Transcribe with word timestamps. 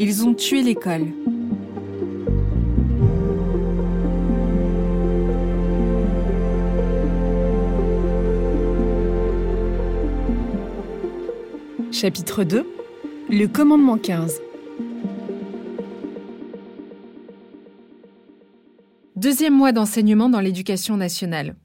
Ils 0.00 0.24
ont 0.24 0.32
tué 0.32 0.62
l'école. 0.62 1.06
Chapitre 11.90 12.44
2 12.44 12.64
Le 13.28 13.46
commandement 13.46 13.98
15 13.98 14.40
Deuxième 19.16 19.54
mois 19.54 19.72
d'enseignement 19.72 20.28
dans 20.28 20.40
l'éducation 20.40 20.96
nationale. 20.96 21.56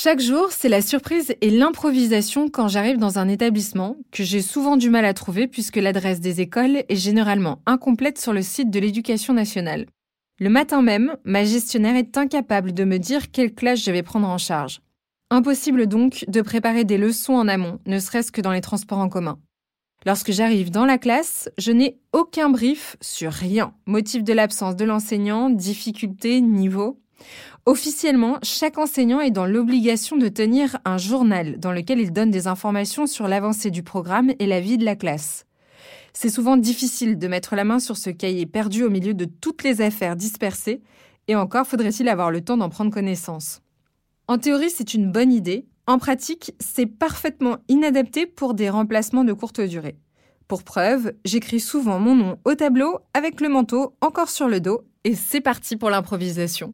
Chaque 0.00 0.20
jour, 0.20 0.52
c'est 0.52 0.68
la 0.68 0.80
surprise 0.80 1.34
et 1.40 1.50
l'improvisation 1.50 2.48
quand 2.48 2.68
j'arrive 2.68 2.98
dans 2.98 3.18
un 3.18 3.26
établissement 3.26 3.96
que 4.12 4.22
j'ai 4.22 4.42
souvent 4.42 4.76
du 4.76 4.90
mal 4.90 5.04
à 5.04 5.12
trouver 5.12 5.48
puisque 5.48 5.74
l'adresse 5.74 6.20
des 6.20 6.40
écoles 6.40 6.84
est 6.88 6.94
généralement 6.94 7.62
incomplète 7.66 8.16
sur 8.16 8.32
le 8.32 8.42
site 8.42 8.70
de 8.70 8.78
l'éducation 8.78 9.34
nationale. 9.34 9.86
Le 10.38 10.50
matin 10.50 10.82
même, 10.82 11.16
ma 11.24 11.42
gestionnaire 11.42 11.96
est 11.96 12.16
incapable 12.16 12.72
de 12.74 12.84
me 12.84 12.98
dire 12.98 13.32
quelle 13.32 13.52
classe 13.52 13.82
je 13.82 13.90
vais 13.90 14.04
prendre 14.04 14.28
en 14.28 14.38
charge. 14.38 14.82
Impossible 15.30 15.88
donc 15.88 16.24
de 16.28 16.42
préparer 16.42 16.84
des 16.84 16.96
leçons 16.96 17.34
en 17.34 17.48
amont, 17.48 17.80
ne 17.84 17.98
serait-ce 17.98 18.30
que 18.30 18.40
dans 18.40 18.52
les 18.52 18.60
transports 18.60 18.98
en 18.98 19.08
commun. 19.08 19.40
Lorsque 20.06 20.30
j'arrive 20.30 20.70
dans 20.70 20.86
la 20.86 20.98
classe, 20.98 21.50
je 21.58 21.72
n'ai 21.72 21.98
aucun 22.12 22.50
brief 22.50 22.96
sur 23.00 23.32
rien. 23.32 23.74
Motif 23.86 24.22
de 24.22 24.32
l'absence 24.32 24.76
de 24.76 24.84
l'enseignant, 24.84 25.50
difficulté, 25.50 26.40
niveau. 26.40 27.00
Officiellement, 27.66 28.38
chaque 28.42 28.78
enseignant 28.78 29.20
est 29.20 29.30
dans 29.30 29.44
l'obligation 29.44 30.16
de 30.16 30.28
tenir 30.28 30.78
un 30.84 30.96
journal 30.96 31.58
dans 31.58 31.72
lequel 31.72 32.00
il 32.00 32.12
donne 32.12 32.30
des 32.30 32.46
informations 32.46 33.06
sur 33.06 33.28
l'avancée 33.28 33.70
du 33.70 33.82
programme 33.82 34.32
et 34.38 34.46
la 34.46 34.60
vie 34.60 34.78
de 34.78 34.84
la 34.84 34.96
classe. 34.96 35.44
C'est 36.12 36.30
souvent 36.30 36.56
difficile 36.56 37.18
de 37.18 37.28
mettre 37.28 37.54
la 37.54 37.64
main 37.64 37.78
sur 37.78 37.96
ce 37.96 38.10
cahier 38.10 38.46
perdu 38.46 38.84
au 38.84 38.90
milieu 38.90 39.14
de 39.14 39.26
toutes 39.26 39.64
les 39.64 39.82
affaires 39.82 40.16
dispersées, 40.16 40.80
et 41.28 41.36
encore 41.36 41.66
faudrait-il 41.66 42.08
avoir 42.08 42.30
le 42.30 42.40
temps 42.40 42.56
d'en 42.56 42.70
prendre 42.70 42.90
connaissance. 42.90 43.60
En 44.26 44.38
théorie, 44.38 44.70
c'est 44.70 44.94
une 44.94 45.12
bonne 45.12 45.32
idée. 45.32 45.66
En 45.86 45.98
pratique, 45.98 46.52
c'est 46.58 46.86
parfaitement 46.86 47.58
inadapté 47.68 48.26
pour 48.26 48.54
des 48.54 48.70
remplacements 48.70 49.24
de 49.24 49.32
courte 49.32 49.60
durée. 49.60 49.96
Pour 50.48 50.62
preuve, 50.62 51.12
j'écris 51.26 51.60
souvent 51.60 51.98
mon 51.98 52.14
nom 52.14 52.38
au 52.44 52.54
tableau 52.54 52.98
avec 53.12 53.42
le 53.42 53.50
manteau 53.50 53.94
encore 54.00 54.30
sur 54.30 54.48
le 54.48 54.60
dos, 54.60 54.82
et 55.04 55.14
c'est 55.14 55.42
parti 55.42 55.76
pour 55.76 55.90
l'improvisation. 55.90 56.72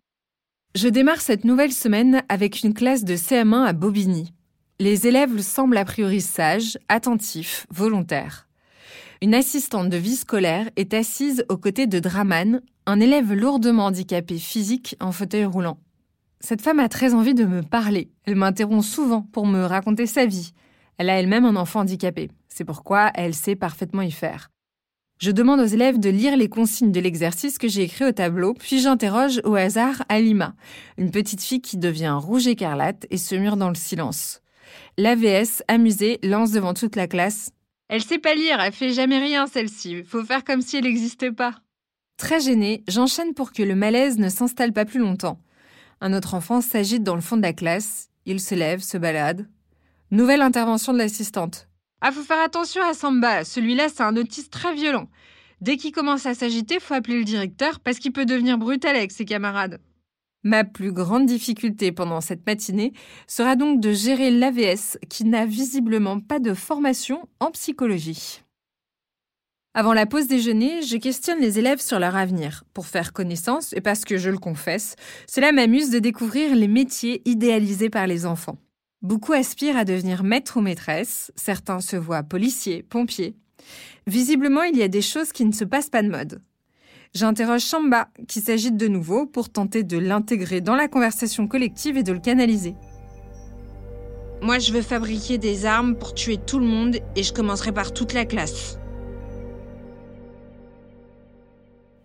Je 0.76 0.88
démarre 0.88 1.20
cette 1.20 1.44
nouvelle 1.44 1.70
semaine 1.70 2.24
avec 2.28 2.64
une 2.64 2.74
classe 2.74 3.04
de 3.04 3.14
CM1 3.14 3.64
à 3.64 3.72
Bobigny. 3.72 4.32
Les 4.80 5.06
élèves 5.06 5.40
semblent 5.40 5.76
a 5.76 5.84
priori 5.84 6.20
sages, 6.20 6.76
attentifs, 6.88 7.64
volontaires. 7.70 8.48
Une 9.22 9.36
assistante 9.36 9.88
de 9.88 9.96
vie 9.96 10.16
scolaire 10.16 10.68
est 10.74 10.92
assise 10.92 11.44
aux 11.48 11.58
côtés 11.58 11.86
de 11.86 12.00
Draman, 12.00 12.60
un 12.86 12.98
élève 12.98 13.32
lourdement 13.32 13.84
handicapé 13.84 14.36
physique 14.36 14.96
en 14.98 15.12
fauteuil 15.12 15.44
roulant. 15.44 15.78
Cette 16.40 16.60
femme 16.60 16.80
a 16.80 16.88
très 16.88 17.14
envie 17.14 17.34
de 17.34 17.44
me 17.44 17.62
parler. 17.62 18.10
Elle 18.24 18.34
m'interrompt 18.34 18.84
souvent 18.84 19.22
pour 19.22 19.46
me 19.46 19.64
raconter 19.64 20.06
sa 20.06 20.26
vie. 20.26 20.54
Elle 20.98 21.08
a 21.08 21.20
elle-même 21.20 21.44
un 21.44 21.54
enfant 21.54 21.80
handicapé. 21.80 22.32
C'est 22.48 22.64
pourquoi 22.64 23.12
elle 23.14 23.34
sait 23.34 23.54
parfaitement 23.54 24.02
y 24.02 24.10
faire. 24.10 24.50
Je 25.24 25.30
demande 25.30 25.60
aux 25.60 25.64
élèves 25.64 25.98
de 25.98 26.10
lire 26.10 26.36
les 26.36 26.50
consignes 26.50 26.92
de 26.92 27.00
l'exercice 27.00 27.56
que 27.56 27.66
j'ai 27.66 27.84
écrit 27.84 28.04
au 28.04 28.12
tableau, 28.12 28.52
puis 28.52 28.78
j'interroge 28.78 29.40
au 29.44 29.54
hasard 29.54 30.04
Alima, 30.10 30.54
une 30.98 31.10
petite 31.10 31.40
fille 31.40 31.62
qui 31.62 31.78
devient 31.78 32.18
rouge 32.20 32.46
écarlate 32.46 33.06
et 33.08 33.16
se 33.16 33.34
mure 33.34 33.56
dans 33.56 33.70
le 33.70 33.74
silence. 33.74 34.42
L'AVS, 34.98 35.62
amusée, 35.66 36.18
lance 36.22 36.50
devant 36.50 36.74
toute 36.74 36.94
la 36.94 37.06
classe. 37.06 37.52
Elle 37.88 38.02
sait 38.02 38.18
pas 38.18 38.34
lire, 38.34 38.60
elle 38.60 38.74
fait 38.74 38.92
jamais 38.92 39.18
rien 39.18 39.46
celle-ci, 39.46 40.04
faut 40.04 40.22
faire 40.24 40.44
comme 40.44 40.60
si 40.60 40.76
elle 40.76 40.84
n'existait 40.84 41.32
pas. 41.32 41.54
Très 42.18 42.40
gênée, 42.40 42.84
j'enchaîne 42.86 43.32
pour 43.32 43.52
que 43.52 43.62
le 43.62 43.74
malaise 43.74 44.18
ne 44.18 44.28
s'installe 44.28 44.74
pas 44.74 44.84
plus 44.84 45.00
longtemps. 45.00 45.40
Un 46.02 46.12
autre 46.12 46.34
enfant 46.34 46.60
s'agite 46.60 47.02
dans 47.02 47.14
le 47.14 47.22
fond 47.22 47.38
de 47.38 47.42
la 47.42 47.54
classe, 47.54 48.10
il 48.26 48.40
se 48.40 48.54
lève, 48.54 48.80
se 48.80 48.98
balade. 48.98 49.48
Nouvelle 50.10 50.42
intervention 50.42 50.92
de 50.92 50.98
l'assistante. 50.98 51.66
Ah, 52.06 52.12
faut 52.12 52.22
faire 52.22 52.42
attention 52.42 52.82
à 52.82 52.92
Samba. 52.92 53.44
Celui-là, 53.44 53.88
c'est 53.88 54.02
un 54.02 54.14
autiste 54.18 54.52
très 54.52 54.74
violent. 54.74 55.08
Dès 55.62 55.78
qu'il 55.78 55.90
commence 55.90 56.26
à 56.26 56.34
s'agiter, 56.34 56.78
faut 56.78 56.92
appeler 56.92 57.16
le 57.16 57.24
directeur 57.24 57.80
parce 57.80 57.98
qu'il 57.98 58.12
peut 58.12 58.26
devenir 58.26 58.58
brutal 58.58 58.94
avec 58.94 59.10
ses 59.10 59.24
camarades. 59.24 59.80
Ma 60.42 60.64
plus 60.64 60.92
grande 60.92 61.24
difficulté 61.24 61.92
pendant 61.92 62.20
cette 62.20 62.46
matinée 62.46 62.92
sera 63.26 63.56
donc 63.56 63.80
de 63.80 63.90
gérer 63.94 64.30
l'AVS 64.30 64.98
qui 65.08 65.24
n'a 65.24 65.46
visiblement 65.46 66.20
pas 66.20 66.40
de 66.40 66.52
formation 66.52 67.26
en 67.40 67.50
psychologie. 67.52 68.42
Avant 69.72 69.94
la 69.94 70.04
pause 70.04 70.26
déjeuner, 70.26 70.82
je 70.82 70.98
questionne 70.98 71.40
les 71.40 71.58
élèves 71.58 71.80
sur 71.80 71.98
leur 71.98 72.16
avenir, 72.16 72.64
pour 72.74 72.84
faire 72.84 73.14
connaissance 73.14 73.72
et 73.72 73.80
parce 73.80 74.04
que 74.04 74.18
je 74.18 74.28
le 74.28 74.36
confesse, 74.36 74.94
cela 75.26 75.52
m'amuse 75.52 75.88
de 75.88 76.00
découvrir 76.00 76.54
les 76.54 76.68
métiers 76.68 77.22
idéalisés 77.24 77.88
par 77.88 78.06
les 78.06 78.26
enfants. 78.26 78.58
Beaucoup 79.04 79.34
aspirent 79.34 79.76
à 79.76 79.84
devenir 79.84 80.24
maître 80.24 80.56
ou 80.56 80.62
maîtresse, 80.62 81.30
certains 81.36 81.80
se 81.80 81.94
voient 81.94 82.22
policiers, 82.22 82.82
pompiers. 82.82 83.36
Visiblement, 84.06 84.62
il 84.62 84.78
y 84.78 84.82
a 84.82 84.88
des 84.88 85.02
choses 85.02 85.30
qui 85.30 85.44
ne 85.44 85.52
se 85.52 85.64
passent 85.64 85.90
pas 85.90 86.02
de 86.02 86.08
mode. 86.08 86.40
J'interroge 87.12 87.60
Chamba, 87.60 88.08
qui 88.26 88.40
s'agite 88.40 88.78
de 88.78 88.88
nouveau 88.88 89.26
pour 89.26 89.50
tenter 89.50 89.82
de 89.82 89.98
l'intégrer 89.98 90.62
dans 90.62 90.74
la 90.74 90.88
conversation 90.88 91.46
collective 91.46 91.98
et 91.98 92.02
de 92.02 92.14
le 92.14 92.18
canaliser. 92.18 92.76
Moi, 94.40 94.58
je 94.58 94.72
veux 94.72 94.80
fabriquer 94.80 95.36
des 95.36 95.66
armes 95.66 95.96
pour 95.98 96.14
tuer 96.14 96.38
tout 96.38 96.58
le 96.58 96.66
monde 96.66 96.96
et 97.14 97.22
je 97.22 97.34
commencerai 97.34 97.72
par 97.72 97.92
toute 97.92 98.14
la 98.14 98.24
classe. 98.24 98.78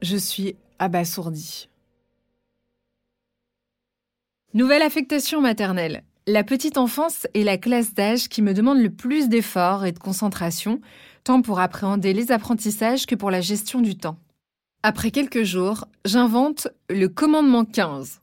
Je 0.01 0.17
suis 0.17 0.57
abasourdie. 0.79 1.69
Nouvelle 4.53 4.81
affectation 4.81 5.39
maternelle. 5.39 6.03
La 6.31 6.43
petite 6.43 6.77
enfance 6.77 7.25
est 7.33 7.41
la 7.41 7.57
classe 7.57 7.95
d'âge 7.95 8.29
qui 8.29 8.43
me 8.43 8.53
demande 8.53 8.77
le 8.77 8.91
plus 8.91 9.29
d'efforts 9.29 9.83
et 9.83 9.91
de 9.91 9.97
concentration, 9.97 10.79
tant 11.23 11.41
pour 11.41 11.59
appréhender 11.59 12.13
les 12.13 12.31
apprentissages 12.31 13.07
que 13.07 13.15
pour 13.15 13.31
la 13.31 13.41
gestion 13.41 13.81
du 13.81 13.97
temps. 13.97 14.19
Après 14.83 15.09
quelques 15.09 15.41
jours, 15.41 15.85
j'invente 16.05 16.67
le 16.87 17.07
commandement 17.07 17.65
15. 17.65 18.21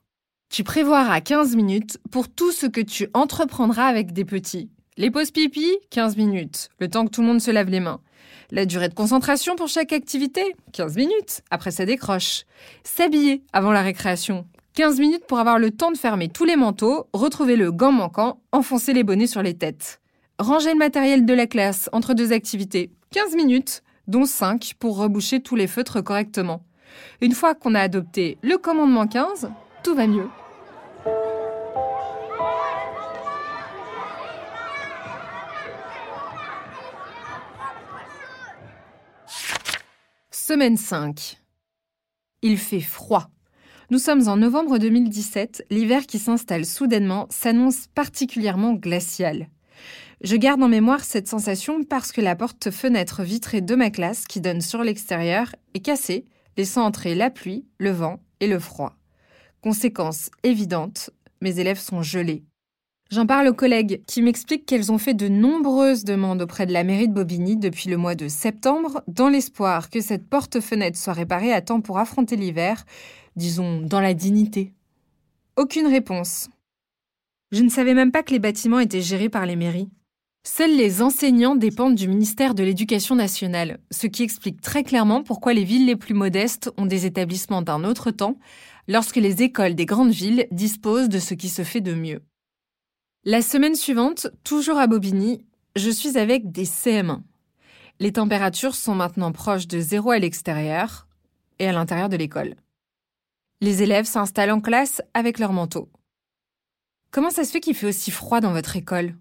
Tu 0.50 0.62
prévoiras 0.62 1.20
15 1.20 1.56
minutes 1.56 1.98
pour 2.12 2.28
tout 2.28 2.52
ce 2.52 2.66
que 2.66 2.80
tu 2.80 3.08
entreprendras 3.12 3.86
avec 3.86 4.12
des 4.12 4.24
petits. 4.24 4.70
Les 4.96 5.10
pauses 5.10 5.32
pipi, 5.32 5.76
15 5.90 6.16
minutes, 6.16 6.68
le 6.78 6.86
temps 6.86 7.06
que 7.06 7.10
tout 7.10 7.22
le 7.22 7.26
monde 7.26 7.40
se 7.40 7.50
lave 7.50 7.70
les 7.70 7.80
mains. 7.80 8.00
La 8.52 8.66
durée 8.66 8.88
de 8.88 8.94
concentration 8.94 9.56
pour 9.56 9.66
chaque 9.66 9.92
activité, 9.92 10.54
15 10.74 10.94
minutes, 10.94 11.42
après 11.50 11.72
ça 11.72 11.84
décroche. 11.84 12.44
S'habiller 12.84 13.42
avant 13.52 13.72
la 13.72 13.82
récréation, 13.82 14.46
15 14.76 15.00
minutes 15.00 15.24
pour 15.26 15.38
avoir 15.38 15.58
le 15.58 15.70
temps 15.70 15.90
de 15.90 15.96
fermer 15.96 16.28
tous 16.28 16.44
les 16.44 16.54
manteaux, 16.54 17.08
retrouver 17.14 17.56
le 17.56 17.72
gant 17.72 17.92
manquant, 17.92 18.42
enfoncer 18.52 18.92
les 18.92 19.04
bonnets 19.04 19.26
sur 19.26 19.42
les 19.42 19.56
têtes. 19.56 20.02
Ranger 20.38 20.72
le 20.72 20.78
matériel 20.78 21.24
de 21.24 21.32
la 21.32 21.46
classe 21.46 21.88
entre 21.94 22.12
deux 22.12 22.30
activités, 22.30 22.90
15 23.12 23.36
minutes, 23.36 23.82
dont 24.06 24.26
5 24.26 24.74
pour 24.78 24.98
reboucher 24.98 25.40
tous 25.40 25.56
les 25.56 25.66
feutres 25.66 26.04
correctement. 26.04 26.62
Une 27.22 27.32
fois 27.32 27.54
qu'on 27.54 27.74
a 27.74 27.80
adopté 27.80 28.36
le 28.42 28.58
commandement 28.58 29.06
15, 29.06 29.48
tout 29.82 29.94
va 29.94 30.06
mieux. 30.06 30.28
Semaine 40.30 40.76
5. 40.76 41.38
Il 42.42 42.58
fait 42.58 42.80
froid. 42.80 43.30
Nous 43.88 44.00
sommes 44.00 44.26
en 44.26 44.36
novembre 44.36 44.78
2017, 44.78 45.66
l'hiver 45.70 46.06
qui 46.06 46.18
s'installe 46.18 46.66
soudainement 46.66 47.28
s'annonce 47.30 47.86
particulièrement 47.94 48.72
glacial. 48.72 49.46
Je 50.22 50.34
garde 50.34 50.60
en 50.60 50.68
mémoire 50.68 51.04
cette 51.04 51.28
sensation 51.28 51.84
parce 51.84 52.10
que 52.10 52.20
la 52.20 52.34
porte-fenêtre 52.34 53.22
vitrée 53.22 53.60
de 53.60 53.76
ma 53.76 53.90
classe 53.90 54.24
qui 54.24 54.40
donne 54.40 54.60
sur 54.60 54.82
l'extérieur 54.82 55.54
est 55.74 55.80
cassée, 55.80 56.24
laissant 56.56 56.84
entrer 56.84 57.14
la 57.14 57.30
pluie, 57.30 57.64
le 57.78 57.90
vent 57.90 58.18
et 58.40 58.48
le 58.48 58.58
froid. 58.58 58.96
Conséquence 59.60 60.30
évidente, 60.42 61.10
mes 61.40 61.60
élèves 61.60 61.78
sont 61.78 62.02
gelés. 62.02 62.42
J'en 63.12 63.24
parle 63.26 63.46
aux 63.46 63.54
collègues 63.54 64.02
qui 64.08 64.20
m'expliquent 64.20 64.66
qu'elles 64.66 64.90
ont 64.90 64.98
fait 64.98 65.14
de 65.14 65.28
nombreuses 65.28 66.02
demandes 66.02 66.42
auprès 66.42 66.66
de 66.66 66.72
la 66.72 66.82
mairie 66.82 67.06
de 67.06 67.14
Bobigny 67.14 67.56
depuis 67.56 67.88
le 67.88 67.96
mois 67.96 68.16
de 68.16 68.26
septembre, 68.26 69.00
dans 69.06 69.28
l'espoir 69.28 69.90
que 69.90 70.00
cette 70.00 70.28
porte-fenêtre 70.28 70.98
soit 70.98 71.12
réparée 71.12 71.52
à 71.52 71.60
temps 71.60 71.80
pour 71.80 72.00
affronter 72.00 72.34
l'hiver, 72.34 72.84
disons 73.36 73.80
dans 73.80 74.00
la 74.00 74.14
dignité. 74.14 74.72
Aucune 75.56 75.86
réponse. 75.86 76.48
Je 77.52 77.62
ne 77.62 77.68
savais 77.68 77.94
même 77.94 78.10
pas 78.10 78.22
que 78.22 78.32
les 78.32 78.38
bâtiments 78.38 78.80
étaient 78.80 79.00
gérés 79.00 79.28
par 79.28 79.46
les 79.46 79.56
mairies. 79.56 79.88
Seuls 80.46 80.76
les 80.76 81.02
enseignants 81.02 81.56
dépendent 81.56 81.96
du 81.96 82.08
ministère 82.08 82.54
de 82.54 82.62
l'Éducation 82.62 83.14
nationale, 83.14 83.80
ce 83.90 84.06
qui 84.06 84.22
explique 84.22 84.60
très 84.60 84.84
clairement 84.84 85.22
pourquoi 85.22 85.54
les 85.54 85.64
villes 85.64 85.86
les 85.86 85.96
plus 85.96 86.14
modestes 86.14 86.70
ont 86.76 86.86
des 86.86 87.04
établissements 87.04 87.62
d'un 87.62 87.84
autre 87.84 88.10
temps, 88.10 88.38
lorsque 88.86 89.16
les 89.16 89.42
écoles 89.42 89.74
des 89.74 89.86
grandes 89.86 90.12
villes 90.12 90.46
disposent 90.52 91.08
de 91.08 91.18
ce 91.18 91.34
qui 91.34 91.48
se 91.48 91.62
fait 91.62 91.80
de 91.80 91.94
mieux. 91.94 92.22
La 93.24 93.42
semaine 93.42 93.74
suivante, 93.74 94.28
toujours 94.44 94.78
à 94.78 94.86
Bobigny, 94.86 95.44
je 95.74 95.90
suis 95.90 96.16
avec 96.16 96.52
des 96.52 96.64
CM1. 96.64 97.22
Les 97.98 98.12
températures 98.12 98.76
sont 98.76 98.94
maintenant 98.94 99.32
proches 99.32 99.66
de 99.66 99.80
zéro 99.80 100.10
à 100.10 100.18
l'extérieur 100.18 101.08
et 101.58 101.66
à 101.66 101.72
l'intérieur 101.72 102.08
de 102.08 102.16
l'école. 102.16 102.54
Les 103.62 103.82
élèves 103.82 104.04
s'installent 104.04 104.50
en 104.50 104.60
classe 104.60 105.00
avec 105.14 105.38
leur 105.38 105.52
manteau. 105.54 105.88
Comment 107.10 107.30
ça 107.30 107.42
se 107.42 107.50
fait 107.50 107.60
qu'il 107.60 107.74
fait 107.74 107.86
aussi 107.86 108.10
froid 108.10 108.40
dans 108.40 108.52
votre 108.52 108.76
école? 108.76 109.14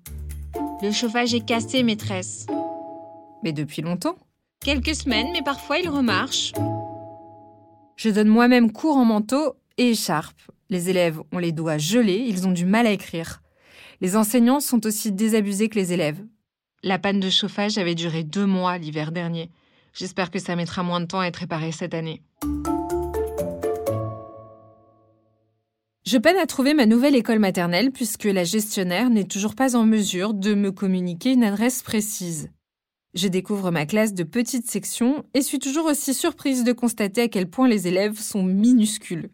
Le 0.81 0.91
chauffage 0.91 1.33
est 1.33 1.45
cassé, 1.45 1.83
maîtresse. 1.83 2.45
Mais 3.43 3.53
depuis 3.53 3.81
longtemps 3.81 4.17
Quelques 4.59 4.95
semaines, 4.95 5.29
mais 5.31 5.41
parfois 5.41 5.79
il 5.79 5.87
remarche. 5.87 6.51
Je 7.95 8.09
donne 8.09 8.27
moi-même 8.27 8.73
cours 8.73 8.97
en 8.97 9.05
manteau 9.05 9.55
et 9.77 9.91
écharpe. 9.91 10.41
Les 10.69 10.89
élèves 10.89 11.21
ont 11.31 11.37
les 11.37 11.53
doigts 11.53 11.77
gelés, 11.77 12.25
ils 12.27 12.45
ont 12.45 12.51
du 12.51 12.65
mal 12.65 12.87
à 12.87 12.91
écrire. 12.91 13.41
Les 14.01 14.17
enseignants 14.17 14.59
sont 14.59 14.85
aussi 14.85 15.13
désabusés 15.13 15.69
que 15.69 15.79
les 15.79 15.93
élèves. 15.93 16.21
La 16.83 16.99
panne 16.99 17.21
de 17.21 17.29
chauffage 17.29 17.77
avait 17.77 17.95
duré 17.95 18.25
deux 18.25 18.45
mois 18.45 18.77
l'hiver 18.77 19.13
dernier. 19.13 19.49
J'espère 19.93 20.29
que 20.29 20.39
ça 20.39 20.57
mettra 20.57 20.83
moins 20.83 20.99
de 20.99 21.05
temps 21.05 21.21
à 21.21 21.27
être 21.27 21.37
réparé 21.37 21.71
cette 21.71 21.93
année. 21.93 22.21
Je 26.07 26.19
peine 26.19 26.37
à 26.37 26.45
trouver 26.45 26.75
ma 26.75 26.85
nouvelle 26.85 27.15
école 27.15 27.39
maternelle 27.39 27.91
puisque 27.91 28.25
la 28.25 28.43
gestionnaire 28.43 29.09
n'est 29.09 29.23
toujours 29.23 29.55
pas 29.55 29.75
en 29.75 29.85
mesure 29.85 30.35
de 30.35 30.53
me 30.53 30.71
communiquer 30.71 31.33
une 31.33 31.43
adresse 31.43 31.81
précise. 31.81 32.51
Je 33.15 33.27
découvre 33.27 33.71
ma 33.71 33.87
classe 33.87 34.13
de 34.13 34.21
petite 34.21 34.69
section 34.69 35.25
et 35.33 35.41
suis 35.41 35.57
toujours 35.57 35.85
aussi 35.85 36.13
surprise 36.13 36.63
de 36.63 36.73
constater 36.73 37.23
à 37.23 37.27
quel 37.27 37.49
point 37.49 37.67
les 37.67 37.87
élèves 37.87 38.19
sont 38.19 38.43
minuscules. 38.43 39.31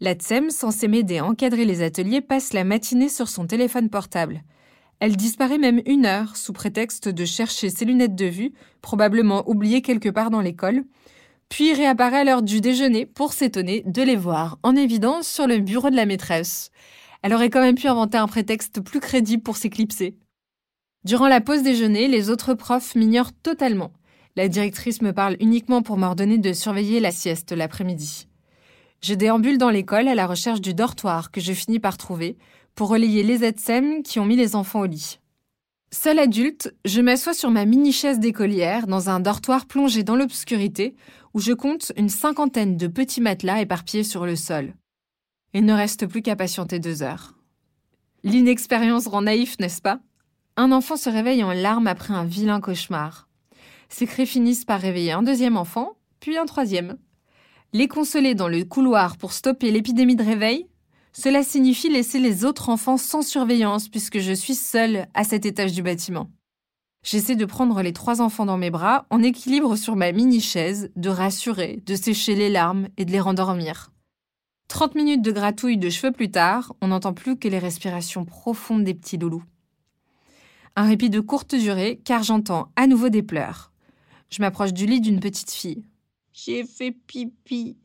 La 0.00 0.12
TSEM, 0.12 0.50
censée 0.50 0.88
m'aider 0.88 1.18
à 1.18 1.24
encadrer 1.24 1.64
les 1.64 1.80
ateliers, 1.80 2.20
passe 2.20 2.52
la 2.52 2.64
matinée 2.64 3.08
sur 3.08 3.28
son 3.28 3.46
téléphone 3.46 3.88
portable. 3.88 4.42
Elle 5.00 5.16
disparaît 5.16 5.56
même 5.56 5.80
une 5.86 6.04
heure 6.04 6.36
sous 6.36 6.52
prétexte 6.52 7.08
de 7.08 7.24
chercher 7.24 7.70
ses 7.70 7.86
lunettes 7.86 8.14
de 8.14 8.26
vue, 8.26 8.52
probablement 8.82 9.48
oubliées 9.48 9.80
quelque 9.80 10.10
part 10.10 10.30
dans 10.30 10.42
l'école, 10.42 10.84
puis 11.48 11.72
réapparaît 11.72 12.20
à 12.20 12.24
l'heure 12.24 12.42
du 12.42 12.60
déjeuner 12.60 13.06
pour 13.06 13.32
s'étonner 13.32 13.82
de 13.86 14.02
les 14.02 14.16
voir 14.16 14.58
en 14.62 14.76
évidence 14.76 15.28
sur 15.28 15.46
le 15.46 15.58
bureau 15.58 15.90
de 15.90 15.96
la 15.96 16.06
maîtresse. 16.06 16.70
Elle 17.22 17.34
aurait 17.34 17.50
quand 17.50 17.60
même 17.60 17.74
pu 17.74 17.88
inventer 17.88 18.18
un 18.18 18.28
prétexte 18.28 18.80
plus 18.80 19.00
crédible 19.00 19.42
pour 19.42 19.56
s'éclipser. 19.56 20.16
Durant 21.04 21.28
la 21.28 21.40
pause 21.40 21.62
déjeuner, 21.62 22.08
les 22.08 22.30
autres 22.30 22.54
profs 22.54 22.94
m'ignorent 22.94 23.32
totalement. 23.42 23.92
La 24.36 24.48
directrice 24.48 25.02
me 25.02 25.12
parle 25.12 25.36
uniquement 25.40 25.82
pour 25.82 25.96
m'ordonner 25.96 26.38
de 26.38 26.52
surveiller 26.52 27.00
la 27.00 27.10
sieste 27.10 27.52
l'après-midi. 27.52 28.28
Je 29.00 29.14
déambule 29.14 29.58
dans 29.58 29.70
l'école 29.70 30.08
à 30.08 30.14
la 30.14 30.26
recherche 30.26 30.60
du 30.60 30.74
dortoir 30.74 31.30
que 31.30 31.40
je 31.40 31.52
finis 31.52 31.78
par 31.78 31.96
trouver 31.96 32.36
pour 32.74 32.88
relayer 32.88 33.22
les 33.22 33.38
ZSEM 33.38 34.02
qui 34.02 34.20
ont 34.20 34.24
mis 34.24 34.36
les 34.36 34.54
enfants 34.54 34.80
au 34.80 34.86
lit. 34.86 35.18
Seul 35.90 36.18
adulte, 36.18 36.74
je 36.84 37.00
m'assois 37.00 37.32
sur 37.32 37.50
ma 37.50 37.64
mini-chaise 37.64 38.18
d'écolière 38.18 38.86
dans 38.86 39.08
un 39.08 39.20
dortoir 39.20 39.64
plongé 39.64 40.02
dans 40.02 40.16
l'obscurité 40.16 40.94
où 41.32 41.40
je 41.40 41.54
compte 41.54 41.92
une 41.96 42.10
cinquantaine 42.10 42.76
de 42.76 42.88
petits 42.88 43.22
matelas 43.22 43.62
éparpillés 43.62 44.04
sur 44.04 44.26
le 44.26 44.36
sol. 44.36 44.74
Il 45.54 45.64
ne 45.64 45.72
reste 45.72 46.06
plus 46.06 46.20
qu'à 46.20 46.36
patienter 46.36 46.78
deux 46.78 47.02
heures. 47.02 47.34
L'inexpérience 48.22 49.06
rend 49.06 49.22
naïf, 49.22 49.58
n'est-ce 49.60 49.80
pas? 49.80 50.00
Un 50.56 50.72
enfant 50.72 50.96
se 50.96 51.08
réveille 51.08 51.42
en 51.42 51.52
larmes 51.52 51.86
après 51.86 52.12
un 52.12 52.24
vilain 52.24 52.60
cauchemar. 52.60 53.26
Ses 53.88 54.06
cris 54.06 54.26
finissent 54.26 54.66
par 54.66 54.80
réveiller 54.80 55.12
un 55.12 55.22
deuxième 55.22 55.56
enfant, 55.56 55.96
puis 56.20 56.36
un 56.36 56.44
troisième. 56.44 56.98
Les 57.72 57.88
consoler 57.88 58.34
dans 58.34 58.48
le 58.48 58.62
couloir 58.64 59.16
pour 59.16 59.32
stopper 59.32 59.70
l'épidémie 59.70 60.16
de 60.16 60.24
réveil, 60.24 60.66
cela 61.18 61.42
signifie 61.42 61.88
laisser 61.88 62.20
les 62.20 62.44
autres 62.44 62.68
enfants 62.68 62.96
sans 62.96 63.22
surveillance 63.22 63.88
puisque 63.88 64.20
je 64.20 64.32
suis 64.32 64.54
seule 64.54 65.08
à 65.14 65.24
cet 65.24 65.46
étage 65.46 65.72
du 65.72 65.82
bâtiment. 65.82 66.30
J'essaie 67.02 67.34
de 67.34 67.44
prendre 67.44 67.82
les 67.82 67.92
trois 67.92 68.20
enfants 68.20 68.46
dans 68.46 68.56
mes 68.56 68.70
bras, 68.70 69.04
en 69.10 69.20
équilibre 69.24 69.74
sur 69.74 69.96
ma 69.96 70.12
mini-chaise, 70.12 70.92
de 70.94 71.08
rassurer, 71.08 71.82
de 71.84 71.96
sécher 71.96 72.36
les 72.36 72.48
larmes 72.48 72.86
et 72.96 73.04
de 73.04 73.10
les 73.10 73.18
rendormir. 73.18 73.90
Trente 74.68 74.94
minutes 74.94 75.22
de 75.22 75.32
gratouille 75.32 75.76
de 75.76 75.90
cheveux 75.90 76.12
plus 76.12 76.30
tard, 76.30 76.76
on 76.82 76.88
n'entend 76.88 77.14
plus 77.14 77.36
que 77.36 77.48
les 77.48 77.58
respirations 77.58 78.24
profondes 78.24 78.84
des 78.84 78.94
petits 78.94 79.18
loulous. 79.18 79.42
Un 80.76 80.86
répit 80.86 81.10
de 81.10 81.18
courte 81.18 81.56
durée, 81.56 82.00
car 82.04 82.22
j'entends 82.22 82.70
à 82.76 82.86
nouveau 82.86 83.08
des 83.08 83.24
pleurs. 83.24 83.72
Je 84.30 84.40
m'approche 84.40 84.72
du 84.72 84.86
lit 84.86 85.00
d'une 85.00 85.18
petite 85.18 85.50
fille. 85.50 85.82
J'ai 86.32 86.62
fait 86.62 86.92
pipi. 86.92 87.76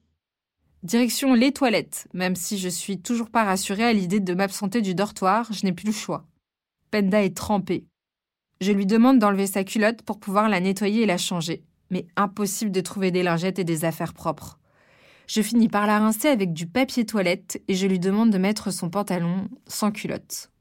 Direction 0.83 1.33
les 1.33 1.53
toilettes, 1.53 2.09
même 2.13 2.35
si 2.35 2.57
je 2.57 2.67
suis 2.67 2.99
toujours 2.99 3.29
pas 3.29 3.45
rassurée 3.45 3.85
à 3.85 3.93
l'idée 3.93 4.19
de 4.19 4.33
m'absenter 4.33 4.81
du 4.81 4.93
dortoir, 4.93 5.47
je 5.53 5.65
n'ai 5.65 5.71
plus 5.71 5.85
le 5.85 5.93
choix. 5.93 6.25
Penda 6.91 7.23
est 7.23 7.37
trempée. 7.37 7.85
Je 8.59 8.73
lui 8.73 8.85
demande 8.85 9.17
d'enlever 9.17 9.47
sa 9.47 9.63
culotte 9.63 10.01
pour 10.01 10.19
pouvoir 10.19 10.49
la 10.49 10.59
nettoyer 10.59 11.03
et 11.03 11.05
la 11.05 11.17
changer, 11.17 11.63
mais 11.89 12.05
impossible 12.17 12.71
de 12.71 12.81
trouver 12.81 13.11
des 13.11 13.23
lingettes 13.23 13.59
et 13.59 13.63
des 13.63 13.85
affaires 13.85 14.13
propres. 14.13 14.59
Je 15.25 15.41
finis 15.41 15.69
par 15.69 15.87
la 15.87 15.99
rincer 15.99 16.27
avec 16.27 16.51
du 16.51 16.67
papier 16.67 17.05
toilette 17.05 17.63
et 17.69 17.75
je 17.75 17.87
lui 17.87 17.99
demande 17.99 18.31
de 18.31 18.37
mettre 18.37 18.69
son 18.69 18.89
pantalon 18.89 19.47
sans 19.67 19.91
culotte. 19.91 20.51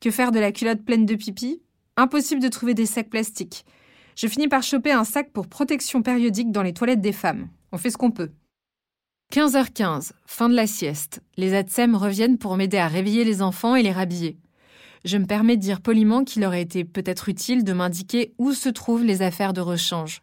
Que 0.00 0.10
faire 0.10 0.32
de 0.32 0.40
la 0.40 0.50
culotte 0.50 0.84
pleine 0.84 1.06
de 1.06 1.14
pipi? 1.14 1.62
Impossible 1.96 2.42
de 2.42 2.48
trouver 2.48 2.74
des 2.74 2.86
sacs 2.86 3.10
plastiques. 3.10 3.64
Je 4.16 4.26
finis 4.26 4.48
par 4.48 4.64
choper 4.64 4.90
un 4.90 5.04
sac 5.04 5.30
pour 5.30 5.46
protection 5.46 6.02
périodique 6.02 6.50
dans 6.50 6.64
les 6.64 6.74
toilettes 6.74 7.00
des 7.00 7.12
femmes. 7.12 7.48
On 7.70 7.78
fait 7.78 7.90
ce 7.90 7.96
qu'on 7.96 8.10
peut. 8.10 8.32
15h15, 9.32 10.10
fin 10.26 10.50
de 10.50 10.54
la 10.54 10.66
sieste. 10.66 11.22
Les 11.38 11.54
ATSEM 11.54 11.96
reviennent 11.96 12.36
pour 12.36 12.58
m'aider 12.58 12.76
à 12.76 12.86
réveiller 12.86 13.24
les 13.24 13.40
enfants 13.40 13.74
et 13.74 13.82
les 13.82 13.90
rhabiller. 13.90 14.36
Je 15.06 15.16
me 15.16 15.24
permets 15.24 15.56
de 15.56 15.62
dire 15.62 15.80
poliment 15.80 16.22
qu'il 16.22 16.44
aurait 16.44 16.60
été 16.60 16.84
peut-être 16.84 17.30
utile 17.30 17.64
de 17.64 17.72
m'indiquer 17.72 18.34
où 18.36 18.52
se 18.52 18.68
trouvent 18.68 19.04
les 19.04 19.22
affaires 19.22 19.54
de 19.54 19.62
rechange. 19.62 20.20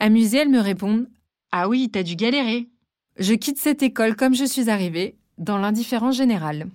Amusée, 0.00 0.38
elles 0.38 0.48
me 0.48 0.58
répondent 0.58 1.06
Ah 1.52 1.68
oui, 1.68 1.88
t'as 1.88 2.02
dû 2.02 2.16
galérer. 2.16 2.68
Je 3.16 3.34
quitte 3.34 3.58
cette 3.58 3.84
école 3.84 4.16
comme 4.16 4.34
je 4.34 4.44
suis 4.44 4.70
arrivée, 4.70 5.14
dans 5.38 5.58
l'indifférence 5.58 6.16
générale. 6.16 6.66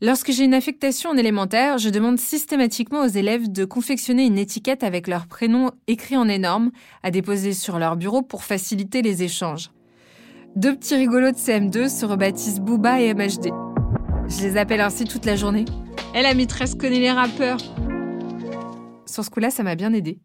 Lorsque 0.00 0.32
j'ai 0.32 0.42
une 0.42 0.54
affectation 0.54 1.10
en 1.10 1.16
élémentaire, 1.16 1.78
je 1.78 1.88
demande 1.88 2.18
systématiquement 2.18 3.04
aux 3.04 3.06
élèves 3.06 3.52
de 3.52 3.64
confectionner 3.64 4.26
une 4.26 4.38
étiquette 4.38 4.82
avec 4.82 5.06
leur 5.06 5.28
prénom 5.28 5.70
écrit 5.86 6.16
en 6.16 6.28
énorme 6.28 6.72
à 7.04 7.12
déposer 7.12 7.52
sur 7.52 7.78
leur 7.78 7.94
bureau 7.94 8.22
pour 8.22 8.42
faciliter 8.42 9.02
les 9.02 9.22
échanges. 9.22 9.70
Deux 10.56 10.74
petits 10.74 10.94
rigolos 10.94 11.32
de 11.32 11.36
CM2 11.36 11.90
se 11.90 12.06
rebaptisent 12.06 12.60
Booba 12.60 13.02
et 13.02 13.12
MHD. 13.12 13.52
Je 14.26 14.40
les 14.40 14.56
appelle 14.56 14.80
ainsi 14.80 15.04
toute 15.04 15.26
la 15.26 15.36
journée. 15.36 15.66
Elle, 16.14 16.22
la 16.22 16.32
maîtresse, 16.32 16.74
connaît 16.74 16.98
les 16.98 17.10
rappeurs. 17.10 17.58
Sur 19.04 19.22
ce 19.22 19.28
coup-là, 19.28 19.50
ça 19.50 19.62
m'a 19.62 19.74
bien 19.74 19.92
aidé. 19.92 20.18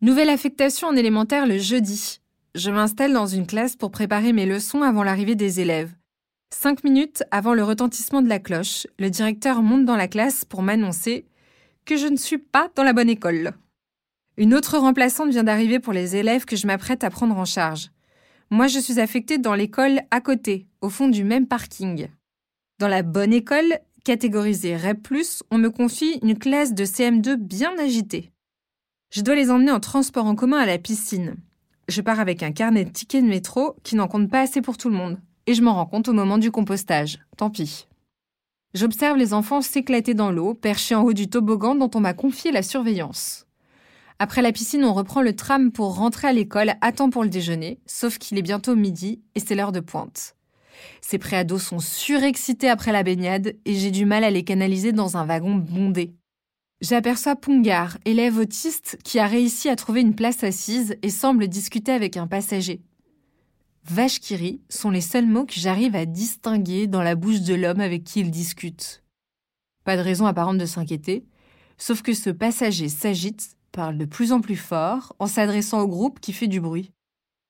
Nouvelle 0.00 0.30
affectation 0.30 0.88
en 0.88 0.96
élémentaire 0.96 1.46
le 1.46 1.58
jeudi. 1.58 2.22
Je 2.54 2.70
m'installe 2.70 3.12
dans 3.12 3.26
une 3.26 3.46
classe 3.46 3.76
pour 3.76 3.90
préparer 3.90 4.32
mes 4.32 4.46
leçons 4.46 4.80
avant 4.80 5.02
l'arrivée 5.02 5.34
des 5.34 5.60
élèves. 5.60 5.92
Cinq 6.48 6.82
minutes 6.82 7.22
avant 7.30 7.52
le 7.52 7.64
retentissement 7.64 8.22
de 8.22 8.30
la 8.30 8.38
cloche, 8.38 8.86
le 8.98 9.10
directeur 9.10 9.60
monte 9.62 9.84
dans 9.84 9.96
la 9.96 10.08
classe 10.08 10.46
pour 10.46 10.62
m'annoncer 10.62 11.26
que 11.84 11.98
je 11.98 12.06
ne 12.06 12.16
suis 12.16 12.38
pas 12.38 12.70
dans 12.76 12.82
la 12.82 12.94
bonne 12.94 13.10
école. 13.10 13.52
Une 14.38 14.54
autre 14.54 14.78
remplaçante 14.78 15.28
vient 15.28 15.44
d'arriver 15.44 15.80
pour 15.80 15.92
les 15.92 16.16
élèves 16.16 16.46
que 16.46 16.56
je 16.56 16.66
m'apprête 16.66 17.04
à 17.04 17.10
prendre 17.10 17.36
en 17.36 17.44
charge. 17.44 17.90
Moi, 18.52 18.66
je 18.66 18.78
suis 18.78 19.00
affectée 19.00 19.38
dans 19.38 19.54
l'école 19.54 20.02
à 20.10 20.20
côté, 20.20 20.66
au 20.82 20.90
fond 20.90 21.08
du 21.08 21.24
même 21.24 21.46
parking. 21.46 22.08
Dans 22.78 22.86
la 22.86 23.02
bonne 23.02 23.32
école, 23.32 23.78
catégorisée 24.04 24.76
REP+, 24.76 25.08
on 25.50 25.56
me 25.56 25.70
confie 25.70 26.18
une 26.20 26.38
classe 26.38 26.74
de 26.74 26.84
CM2 26.84 27.36
bien 27.36 27.72
agitée. 27.78 28.30
Je 29.10 29.22
dois 29.22 29.36
les 29.36 29.50
emmener 29.50 29.70
en 29.70 29.80
transport 29.80 30.26
en 30.26 30.34
commun 30.34 30.58
à 30.58 30.66
la 30.66 30.76
piscine. 30.76 31.36
Je 31.88 32.02
pars 32.02 32.20
avec 32.20 32.42
un 32.42 32.52
carnet 32.52 32.84
de 32.84 32.90
tickets 32.90 33.24
de 33.24 33.28
métro 33.30 33.74
qui 33.84 33.96
n'en 33.96 34.06
compte 34.06 34.30
pas 34.30 34.40
assez 34.40 34.60
pour 34.60 34.76
tout 34.76 34.90
le 34.90 34.96
monde 34.96 35.18
et 35.46 35.54
je 35.54 35.62
m'en 35.62 35.72
rends 35.72 35.86
compte 35.86 36.08
au 36.08 36.12
moment 36.12 36.36
du 36.36 36.50
compostage. 36.50 37.20
Tant 37.38 37.48
pis. 37.48 37.88
J'observe 38.74 39.16
les 39.16 39.32
enfants 39.32 39.62
s'éclater 39.62 40.12
dans 40.12 40.30
l'eau, 40.30 40.52
perchés 40.52 40.94
en 40.94 41.04
haut 41.04 41.14
du 41.14 41.30
toboggan 41.30 41.74
dont 41.74 41.90
on 41.94 42.00
m'a 42.00 42.12
confié 42.12 42.52
la 42.52 42.62
surveillance. 42.62 43.46
Après 44.18 44.42
la 44.42 44.52
piscine, 44.52 44.84
on 44.84 44.94
reprend 44.94 45.22
le 45.22 45.34
tram 45.34 45.72
pour 45.72 45.96
rentrer 45.96 46.28
à 46.28 46.32
l'école 46.32 46.74
à 46.80 46.92
temps 46.92 47.10
pour 47.10 47.22
le 47.22 47.28
déjeuner, 47.28 47.80
sauf 47.86 48.18
qu'il 48.18 48.38
est 48.38 48.42
bientôt 48.42 48.76
midi 48.76 49.22
et 49.34 49.40
c'est 49.40 49.54
l'heure 49.54 49.72
de 49.72 49.80
pointe. 49.80 50.36
Ces 51.00 51.18
préados 51.18 51.58
sont 51.58 51.78
surexcités 51.78 52.68
après 52.68 52.92
la 52.92 53.02
baignade 53.02 53.54
et 53.64 53.74
j'ai 53.74 53.90
du 53.90 54.04
mal 54.04 54.24
à 54.24 54.30
les 54.30 54.44
canaliser 54.44 54.92
dans 54.92 55.16
un 55.16 55.24
wagon 55.24 55.54
bondé. 55.54 56.14
J'aperçois 56.80 57.36
Pungar, 57.36 57.98
élève 58.04 58.38
autiste 58.38 58.98
qui 59.04 59.20
a 59.20 59.26
réussi 59.26 59.68
à 59.68 59.76
trouver 59.76 60.00
une 60.00 60.16
place 60.16 60.42
assise 60.42 60.96
et 61.02 61.10
semble 61.10 61.46
discuter 61.46 61.92
avec 61.92 62.16
un 62.16 62.26
passager. 62.26 62.82
Vache 63.84 64.20
qui 64.20 64.60
sont 64.68 64.90
les 64.90 65.00
seuls 65.00 65.26
mots 65.26 65.44
que 65.44 65.54
j'arrive 65.54 65.96
à 65.96 66.06
distinguer 66.06 66.86
dans 66.86 67.02
la 67.02 67.14
bouche 67.14 67.40
de 67.40 67.54
l'homme 67.54 67.80
avec 67.80 68.04
qui 68.04 68.20
il 68.20 68.30
discute. 68.30 69.02
Pas 69.84 69.96
de 69.96 70.02
raison 70.02 70.26
apparente 70.26 70.58
de 70.58 70.66
s'inquiéter, 70.66 71.24
sauf 71.78 72.02
que 72.02 72.14
ce 72.14 72.30
passager 72.30 72.88
s'agite, 72.88 73.56
parle 73.72 73.98
de 73.98 74.04
plus 74.04 74.32
en 74.32 74.40
plus 74.40 74.56
fort, 74.56 75.16
en 75.18 75.26
s'adressant 75.26 75.80
au 75.80 75.88
groupe 75.88 76.20
qui 76.20 76.32
fait 76.32 76.46
du 76.46 76.60
bruit. 76.60 76.92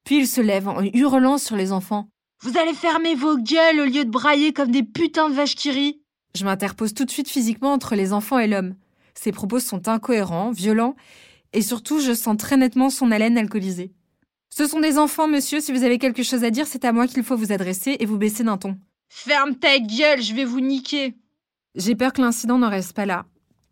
Puis 0.04 0.18
il 0.18 0.26
se 0.26 0.40
lève 0.40 0.68
en 0.68 0.82
hurlant 0.82 1.38
sur 1.38 1.56
les 1.56 1.72
enfants. 1.72 2.08
Vous 2.42 2.56
allez 2.56 2.74
fermer 2.74 3.14
vos 3.14 3.36
gueules 3.36 3.80
au 3.80 3.84
lieu 3.84 4.04
de 4.04 4.10
brailler 4.10 4.52
comme 4.52 4.70
des 4.70 4.82
putains 4.82 5.28
de 5.28 5.34
vaches 5.34 5.54
qui 5.54 6.00
Je 6.34 6.44
m'interpose 6.44 6.94
tout 6.94 7.04
de 7.04 7.10
suite 7.10 7.28
physiquement 7.28 7.72
entre 7.72 7.94
les 7.94 8.12
enfants 8.12 8.38
et 8.38 8.46
l'homme. 8.46 8.74
Ses 9.14 9.32
propos 9.32 9.60
sont 9.60 9.88
incohérents, 9.88 10.50
violents, 10.50 10.96
et 11.52 11.62
surtout 11.62 12.00
je 12.00 12.14
sens 12.14 12.36
très 12.36 12.56
nettement 12.56 12.90
son 12.90 13.10
haleine 13.10 13.38
alcoolisée. 13.38 13.92
Ce 14.50 14.66
sont 14.66 14.80
des 14.80 14.98
enfants, 14.98 15.28
monsieur, 15.28 15.60
si 15.60 15.72
vous 15.72 15.84
avez 15.84 15.98
quelque 15.98 16.22
chose 16.22 16.44
à 16.44 16.50
dire, 16.50 16.66
c'est 16.66 16.84
à 16.84 16.92
moi 16.92 17.06
qu'il 17.06 17.22
faut 17.22 17.36
vous 17.36 17.52
adresser 17.52 17.96
et 18.00 18.06
vous 18.06 18.18
baisser 18.18 18.44
d'un 18.44 18.58
ton. 18.58 18.76
Ferme 19.08 19.54
ta 19.54 19.78
gueule, 19.78 20.22
je 20.22 20.34
vais 20.34 20.44
vous 20.44 20.60
niquer. 20.60 21.14
J'ai 21.74 21.94
peur 21.94 22.12
que 22.12 22.20
l'incident 22.20 22.58
n'en 22.58 22.68
reste 22.68 22.92
pas 22.92 23.06
là. 23.06 23.24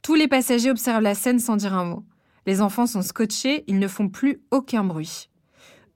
Tous 0.02 0.14
les 0.14 0.28
passagers 0.28 0.70
observent 0.70 1.02
la 1.02 1.14
scène 1.14 1.38
sans 1.38 1.56
dire 1.56 1.74
un 1.74 1.84
mot. 1.84 2.04
Les 2.46 2.60
enfants 2.60 2.86
sont 2.86 3.02
scotchés, 3.02 3.64
ils 3.66 3.78
ne 3.78 3.88
font 3.88 4.08
plus 4.08 4.40
aucun 4.50 4.84
bruit. 4.84 5.28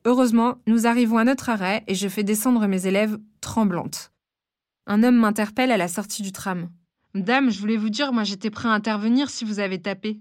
Heureusement, 0.05 0.59
nous 0.67 0.87
arrivons 0.87 1.19
à 1.19 1.25
notre 1.25 1.49
arrêt 1.49 1.83
et 1.87 1.95
je 1.95 2.09
fais 2.09 2.25
descendre 2.25 2.67
mes 2.67 2.87
élèves 2.87 3.19
tremblantes. 3.41 4.13
Un 4.87 5.03
homme 5.03 5.17
m'interpelle 5.17 5.73
à 5.73 5.79
la 5.79 5.89
sortie 5.89 6.23
du 6.23 6.33
tram. 6.33 6.69
Dame, 7.15 7.51
je 7.51 7.59
voulais 7.61 7.77
vous 7.77 7.91
dire, 7.91 8.13
moi 8.13 8.25
j'étais 8.25 8.51
prêt 8.51 8.69
à 8.69 8.73
intervenir 8.73 9.31
si 9.31 9.45
vous 9.45 9.61
avez 9.61 9.81
tapé. 9.81 10.21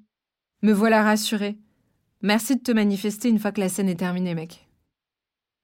Me 0.61 0.71
voilà 0.71 1.03
rassurée. 1.03 1.57
Merci 2.21 2.55
de 2.55 2.61
te 2.61 2.71
manifester 2.71 3.27
une 3.27 3.39
fois 3.39 3.51
que 3.51 3.59
la 3.59 3.67
scène 3.67 3.89
est 3.89 3.99
terminée, 3.99 4.35
mec. 4.35 4.69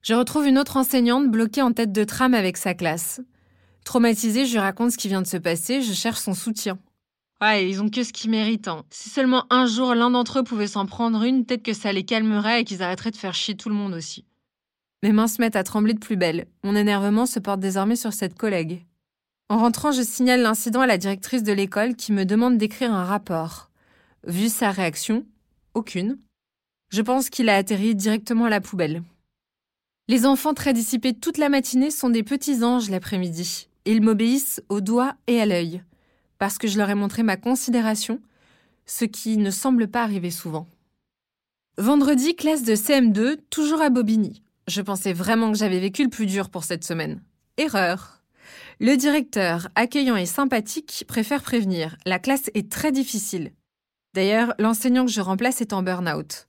Je 0.02 0.14
retrouve 0.14 0.48
une 0.48 0.58
autre 0.58 0.76
enseignante 0.76 1.30
bloquée 1.30 1.62
en 1.62 1.72
tête 1.72 1.94
de 1.94 2.04
tram 2.04 2.34
avec 2.34 2.58
sa 2.58 2.74
classe. 2.74 3.22
Traumatisée, 3.86 4.46
je 4.46 4.54
lui 4.54 4.60
raconte 4.60 4.92
ce 4.92 4.98
qui 4.98 5.08
vient 5.08 5.22
de 5.22 5.28
se 5.28 5.38
passer, 5.38 5.82
je 5.82 5.94
cherche 5.94 6.20
son 6.20 6.34
soutien. 6.34 6.78
Ouais, 7.42 7.70
ils 7.70 7.82
ont 7.82 7.90
que 7.90 8.04
ce 8.04 8.12
qu'ils 8.12 8.32
méritent. 8.32 8.68
Hein. 8.68 8.84
Si 8.90 9.10
seulement 9.10 9.46
un 9.50 9.66
jour 9.66 9.96
l'un 9.96 10.12
d'entre 10.12 10.40
eux 10.40 10.44
pouvait 10.44 10.68
s'en 10.68 10.86
prendre 10.86 11.24
une, 11.24 11.46
peut-être 11.46 11.64
que 11.64 11.74
ça 11.74 11.94
les 11.94 12.04
calmerait 12.04 12.62
et 12.62 12.64
qu'ils 12.66 12.84
arrêteraient 12.84 13.12
de 13.12 13.18
faire 13.18 13.34
chier 13.34 13.56
tout 13.56 13.70
le 13.70 13.76
monde 13.76 13.94
aussi. 13.94 14.26
Mes 15.04 15.14
mains 15.14 15.28
se 15.28 15.40
mettent 15.40 15.56
à 15.56 15.64
trembler 15.64 15.94
de 15.94 16.00
plus 16.00 16.18
belle. 16.18 16.48
Mon 16.66 16.76
énervement 16.76 17.26
se 17.26 17.40
porte 17.40 17.62
désormais 17.62 17.96
sur 17.96 18.12
cette 18.12 18.38
collègue. 18.38 18.86
En 19.48 19.58
rentrant, 19.58 19.94
je 19.94 20.02
signale 20.02 20.42
l'incident 20.42 20.82
à 20.82 20.88
la 20.88 20.98
directrice 20.98 21.44
de 21.44 21.54
l'école 21.54 21.96
qui 21.96 22.12
me 22.12 22.26
demande 22.26 22.58
d'écrire 22.58 22.94
un 22.94 23.06
rapport. 23.06 23.72
Vu 24.28 24.50
sa 24.50 24.72
réaction, 24.72 25.26
aucune. 25.74 26.18
Je 26.90 27.02
pense 27.02 27.30
qu'il 27.30 27.48
a 27.48 27.56
atterri 27.56 27.96
directement 27.96 28.46
à 28.46 28.50
la 28.50 28.60
poubelle. 28.60 29.02
Les 30.10 30.26
enfants 30.26 30.54
très 30.54 30.74
dissipés 30.74 31.14
toute 31.14 31.38
la 31.38 31.50
matinée 31.50 31.92
sont 31.92 32.10
des 32.10 32.24
petits 32.24 32.64
anges 32.64 32.90
l'après-midi. 32.90 33.70
Ils 33.86 34.02
m'obéissent 34.02 34.62
au 34.68 34.82
doigt 34.82 35.16
et 35.28 35.40
à 35.40 35.46
l'œil 35.46 35.84
parce 36.40 36.58
que 36.58 36.68
je 36.68 36.78
leur 36.78 36.90
ai 36.90 36.96
montré 36.96 37.22
ma 37.22 37.38
considération, 37.38 38.20
ce 38.86 39.06
qui 39.06 39.38
ne 39.38 39.52
semble 39.52 39.88
pas 39.88 40.02
arriver 40.02 40.32
souvent. 40.32 40.68
Vendredi, 41.78 42.36
classe 42.36 42.64
de 42.64 42.74
CM2, 42.74 43.38
toujours 43.50 43.82
à 43.82 43.90
Bobigny. 43.90 44.42
Je 44.68 44.82
pensais 44.82 45.14
vraiment 45.14 45.52
que 45.52 45.58
j'avais 45.58 45.80
vécu 45.80 46.04
le 46.04 46.10
plus 46.10 46.26
dur 46.26 46.50
pour 46.50 46.64
cette 46.64 46.84
semaine. 46.84 47.22
Erreur. 47.58 48.24
Le 48.80 48.96
directeur, 48.96 49.70
accueillant 49.76 50.16
et 50.16 50.26
sympathique, 50.26 51.06
préfère 51.08 51.44
prévenir. 51.44 51.98
La 52.06 52.20
classe 52.20 52.50
est 52.54 52.72
très 52.72 52.92
difficile. 52.92 53.52
D'ailleurs, 54.14 54.54
l'enseignant 54.58 55.06
que 55.06 55.12
je 55.12 55.22
remplace 55.22 55.62
est 55.62 55.74
en 55.74 55.84
burn-out. 55.84 56.48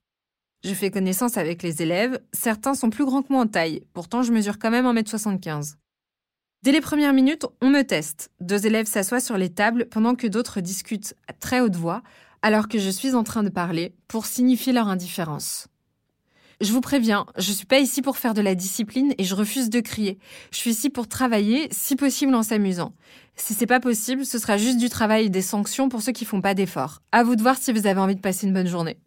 Je 0.65 0.75
fais 0.75 0.91
connaissance 0.91 1.37
avec 1.37 1.63
les 1.63 1.83
élèves, 1.83 2.21
certains 2.33 2.75
sont 2.75 2.91
plus 2.91 3.05
grands 3.05 3.23
que 3.23 3.33
moi 3.33 3.43
en 3.43 3.47
taille, 3.47 3.83
pourtant 3.95 4.23
je 4.23 4.33
mesure 4.33 4.59
quand 4.59 4.71
même 4.71 4.87
1m75. 4.87 5.77
Dès 6.63 6.73
les 6.73 6.83
premières 6.83 7.15
minutes, 7.15 7.47
on 7.63 7.71
me 7.71 7.81
teste. 7.81 8.31
Deux 8.41 8.67
élèves 8.67 8.87
s'assoient 8.87 9.21
sur 9.21 9.39
les 9.39 9.49
tables 9.49 9.87
pendant 9.87 10.15
que 10.15 10.27
d'autres 10.27 10.61
discutent 10.61 11.15
à 11.27 11.33
très 11.33 11.61
haute 11.61 11.77
voix, 11.77 12.03
alors 12.43 12.69
que 12.69 12.79
je 12.79 12.91
suis 12.91 13.15
en 13.15 13.23
train 13.23 13.43
de 13.43 13.49
parler, 13.49 13.95
pour 14.09 14.27
signifier 14.27 14.75
leur 14.75 14.89
indifférence. 14.89 15.69
Je 16.61 16.71
vous 16.73 16.83
préviens, 16.83 17.25
je 17.39 17.53
suis 17.53 17.65
pas 17.65 17.79
ici 17.79 18.03
pour 18.03 18.19
faire 18.19 18.35
de 18.35 18.43
la 18.43 18.55
discipline 18.55 19.15
et 19.17 19.25
je 19.25 19.35
refuse 19.35 19.71
de 19.71 19.81
crier. 19.81 20.19
Je 20.53 20.59
suis 20.59 20.73
ici 20.73 20.91
pour 20.91 21.09
travailler, 21.09 21.67
si 21.71 21.97
possible 21.97 22.35
en 22.35 22.43
s'amusant. 22.43 22.93
Si 23.37 23.55
c'est 23.55 23.65
pas 23.65 23.81
possible, 23.81 24.27
ce 24.27 24.39
sera 24.39 24.59
juste 24.59 24.77
du 24.77 24.91
travail 24.91 25.25
et 25.25 25.31
des 25.31 25.41
sanctions 25.41 25.89
pour 25.89 26.03
ceux 26.03 26.13
qui 26.13 26.27
font 26.27 26.43
pas 26.43 26.53
d'efforts. 26.53 27.01
À 27.11 27.25
vous 27.25 27.37
de 27.37 27.43
voir 27.43 27.57
si 27.57 27.73
vous 27.73 27.87
avez 27.87 28.01
envie 28.01 28.17
de 28.17 28.21
passer 28.21 28.47
une 28.47 28.53
bonne 28.53 28.67
journée. 28.67 28.99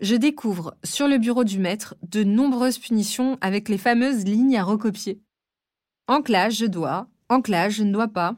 Je 0.00 0.14
découvre, 0.14 0.76
sur 0.84 1.08
le 1.08 1.16
bureau 1.16 1.44
du 1.44 1.58
maître, 1.58 1.94
de 2.06 2.22
nombreuses 2.22 2.78
punitions 2.78 3.38
avec 3.40 3.70
les 3.70 3.78
fameuses 3.78 4.24
lignes 4.24 4.58
à 4.58 4.62
recopier. 4.62 5.22
En 6.10 6.22
classe, 6.22 6.56
je 6.56 6.66
dois. 6.66 7.06
En 7.28 7.40
je 7.44 7.84
ne 7.84 7.92
dois 7.92 8.08
pas. 8.08 8.34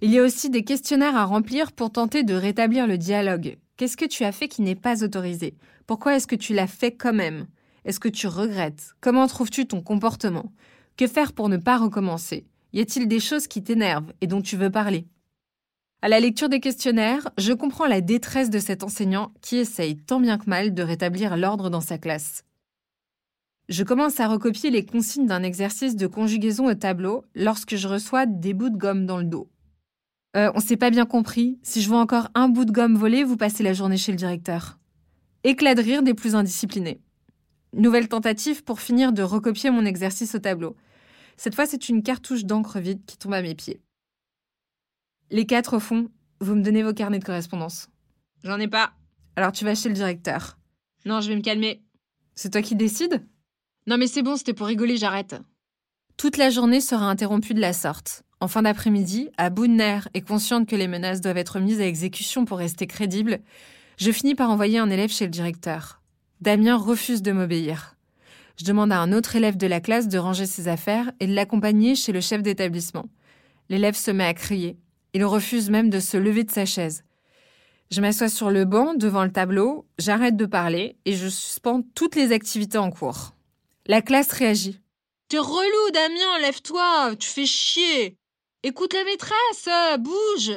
Il 0.00 0.10
y 0.10 0.18
a 0.18 0.22
aussi 0.22 0.48
des 0.48 0.64
questionnaires 0.64 1.14
à 1.14 1.26
remplir 1.26 1.72
pour 1.72 1.92
tenter 1.92 2.22
de 2.22 2.32
rétablir 2.32 2.86
le 2.86 2.96
dialogue. 2.96 3.58
Qu'est-ce 3.76 3.98
que 3.98 4.06
tu 4.06 4.24
as 4.24 4.32
fait 4.32 4.48
qui 4.48 4.62
n'est 4.62 4.74
pas 4.74 5.04
autorisé? 5.04 5.58
Pourquoi 5.86 6.16
est-ce 6.16 6.26
que 6.26 6.34
tu 6.34 6.54
l'as 6.54 6.66
fait 6.66 6.92
quand 6.92 7.12
même? 7.12 7.48
Est-ce 7.84 8.00
que 8.00 8.08
tu 8.08 8.26
regrettes? 8.26 8.94
Comment 9.02 9.26
trouves-tu 9.26 9.66
ton 9.66 9.82
comportement? 9.82 10.50
Que 10.96 11.06
faire 11.06 11.34
pour 11.34 11.50
ne 11.50 11.58
pas 11.58 11.76
recommencer? 11.76 12.46
Y 12.72 12.80
a-t-il 12.80 13.06
des 13.08 13.20
choses 13.20 13.46
qui 13.46 13.62
t'énervent 13.62 14.14
et 14.22 14.26
dont 14.26 14.40
tu 14.40 14.56
veux 14.56 14.70
parler? 14.70 15.06
À 16.00 16.08
la 16.08 16.18
lecture 16.18 16.48
des 16.48 16.60
questionnaires, 16.60 17.28
je 17.36 17.52
comprends 17.52 17.88
la 17.88 18.00
détresse 18.00 18.48
de 18.48 18.58
cet 18.58 18.82
enseignant 18.82 19.32
qui 19.42 19.56
essaye 19.56 19.98
tant 19.98 20.18
bien 20.18 20.38
que 20.38 20.48
mal 20.48 20.72
de 20.72 20.82
rétablir 20.82 21.36
l'ordre 21.36 21.68
dans 21.68 21.82
sa 21.82 21.98
classe. 21.98 22.45
Je 23.68 23.82
commence 23.82 24.20
à 24.20 24.28
recopier 24.28 24.70
les 24.70 24.86
consignes 24.86 25.26
d'un 25.26 25.42
exercice 25.42 25.96
de 25.96 26.06
conjugaison 26.06 26.66
au 26.66 26.74
tableau 26.74 27.24
lorsque 27.34 27.74
je 27.74 27.88
reçois 27.88 28.24
des 28.24 28.54
bouts 28.54 28.70
de 28.70 28.76
gomme 28.76 29.06
dans 29.06 29.18
le 29.18 29.24
dos. 29.24 29.50
Euh, 30.36 30.52
on 30.54 30.60
s'est 30.60 30.76
pas 30.76 30.90
bien 30.90 31.04
compris. 31.04 31.58
Si 31.62 31.82
je 31.82 31.88
vois 31.88 32.00
encore 32.00 32.28
un 32.34 32.48
bout 32.48 32.64
de 32.64 32.70
gomme 32.70 32.96
volé, 32.96 33.24
vous 33.24 33.36
passez 33.36 33.64
la 33.64 33.72
journée 33.72 33.96
chez 33.96 34.12
le 34.12 34.18
directeur. 34.18 34.78
Éclat 35.42 35.74
de 35.74 35.82
rire 35.82 36.02
des 36.04 36.14
plus 36.14 36.36
indisciplinés. 36.36 37.00
Nouvelle 37.72 38.08
tentative 38.08 38.62
pour 38.62 38.80
finir 38.80 39.12
de 39.12 39.22
recopier 39.22 39.70
mon 39.70 39.84
exercice 39.84 40.36
au 40.36 40.38
tableau. 40.38 40.76
Cette 41.36 41.56
fois, 41.56 41.66
c'est 41.66 41.88
une 41.88 42.04
cartouche 42.04 42.44
d'encre 42.44 42.78
vide 42.78 43.04
qui 43.04 43.18
tombe 43.18 43.34
à 43.34 43.42
mes 43.42 43.54
pieds. 43.56 43.80
Les 45.30 45.44
quatre 45.44 45.76
au 45.76 45.80
fond, 45.80 46.08
vous 46.40 46.54
me 46.54 46.62
donnez 46.62 46.84
vos 46.84 46.94
carnets 46.94 47.18
de 47.18 47.24
correspondance. 47.24 47.88
J'en 48.44 48.60
ai 48.60 48.68
pas. 48.68 48.92
Alors 49.34 49.50
tu 49.50 49.64
vas 49.64 49.74
chez 49.74 49.88
le 49.88 49.94
directeur. 49.94 50.56
Non, 51.04 51.20
je 51.20 51.28
vais 51.28 51.36
me 51.36 51.42
calmer. 51.42 51.82
C'est 52.36 52.50
toi 52.50 52.62
qui 52.62 52.76
décides? 52.76 53.26
Non 53.86 53.98
mais 53.98 54.06
c'est 54.06 54.22
bon, 54.22 54.36
c'était 54.36 54.54
pour 54.54 54.66
rigoler, 54.66 54.96
j'arrête. 54.96 55.36
Toute 56.16 56.38
la 56.38 56.50
journée 56.50 56.80
sera 56.80 57.06
interrompue 57.06 57.54
de 57.54 57.60
la 57.60 57.72
sorte. 57.72 58.22
En 58.40 58.48
fin 58.48 58.62
d'après-midi, 58.62 59.30
à 59.38 59.48
bout 59.48 59.66
de 59.66 59.72
nerfs 59.72 60.08
et 60.14 60.20
consciente 60.20 60.68
que 60.68 60.76
les 60.76 60.88
menaces 60.88 61.20
doivent 61.20 61.38
être 61.38 61.60
mises 61.60 61.80
à 61.80 61.86
exécution 61.86 62.44
pour 62.44 62.58
rester 62.58 62.86
crédibles, 62.86 63.40
je 63.96 64.10
finis 64.10 64.34
par 64.34 64.50
envoyer 64.50 64.78
un 64.78 64.90
élève 64.90 65.10
chez 65.10 65.24
le 65.24 65.30
directeur. 65.30 66.02
Damien 66.40 66.76
refuse 66.76 67.22
de 67.22 67.32
m'obéir. 67.32 67.96
Je 68.58 68.64
demande 68.64 68.92
à 68.92 68.98
un 68.98 69.12
autre 69.12 69.36
élève 69.36 69.56
de 69.56 69.66
la 69.66 69.80
classe 69.80 70.08
de 70.08 70.18
ranger 70.18 70.46
ses 70.46 70.68
affaires 70.68 71.12
et 71.20 71.26
de 71.26 71.34
l'accompagner 71.34 71.94
chez 71.94 72.12
le 72.12 72.20
chef 72.20 72.42
d'établissement. 72.42 73.06
L'élève 73.68 73.96
se 73.96 74.10
met 74.10 74.24
à 74.24 74.34
crier. 74.34 74.78
Il 75.14 75.24
refuse 75.24 75.70
même 75.70 75.90
de 75.90 76.00
se 76.00 76.16
lever 76.16 76.44
de 76.44 76.50
sa 76.50 76.66
chaise. 76.66 77.04
Je 77.90 78.00
m'assois 78.00 78.28
sur 78.28 78.50
le 78.50 78.64
banc 78.64 78.94
devant 78.94 79.24
le 79.24 79.30
tableau, 79.30 79.86
j'arrête 79.98 80.36
de 80.36 80.46
parler 80.46 80.96
et 81.04 81.12
je 81.12 81.28
suspends 81.28 81.82
toutes 81.94 82.16
les 82.16 82.32
activités 82.32 82.78
en 82.78 82.90
cours. 82.90 83.35
La 83.88 84.02
classe 84.02 84.32
réagit. 84.32 84.80
T'es 85.28 85.38
relou, 85.38 85.90
Damien, 85.92 86.38
lève-toi, 86.40 87.14
tu 87.20 87.28
fais 87.28 87.46
chier. 87.46 88.16
Écoute 88.64 88.92
la 88.94 89.04
maîtresse, 89.04 89.68
bouge. 90.00 90.52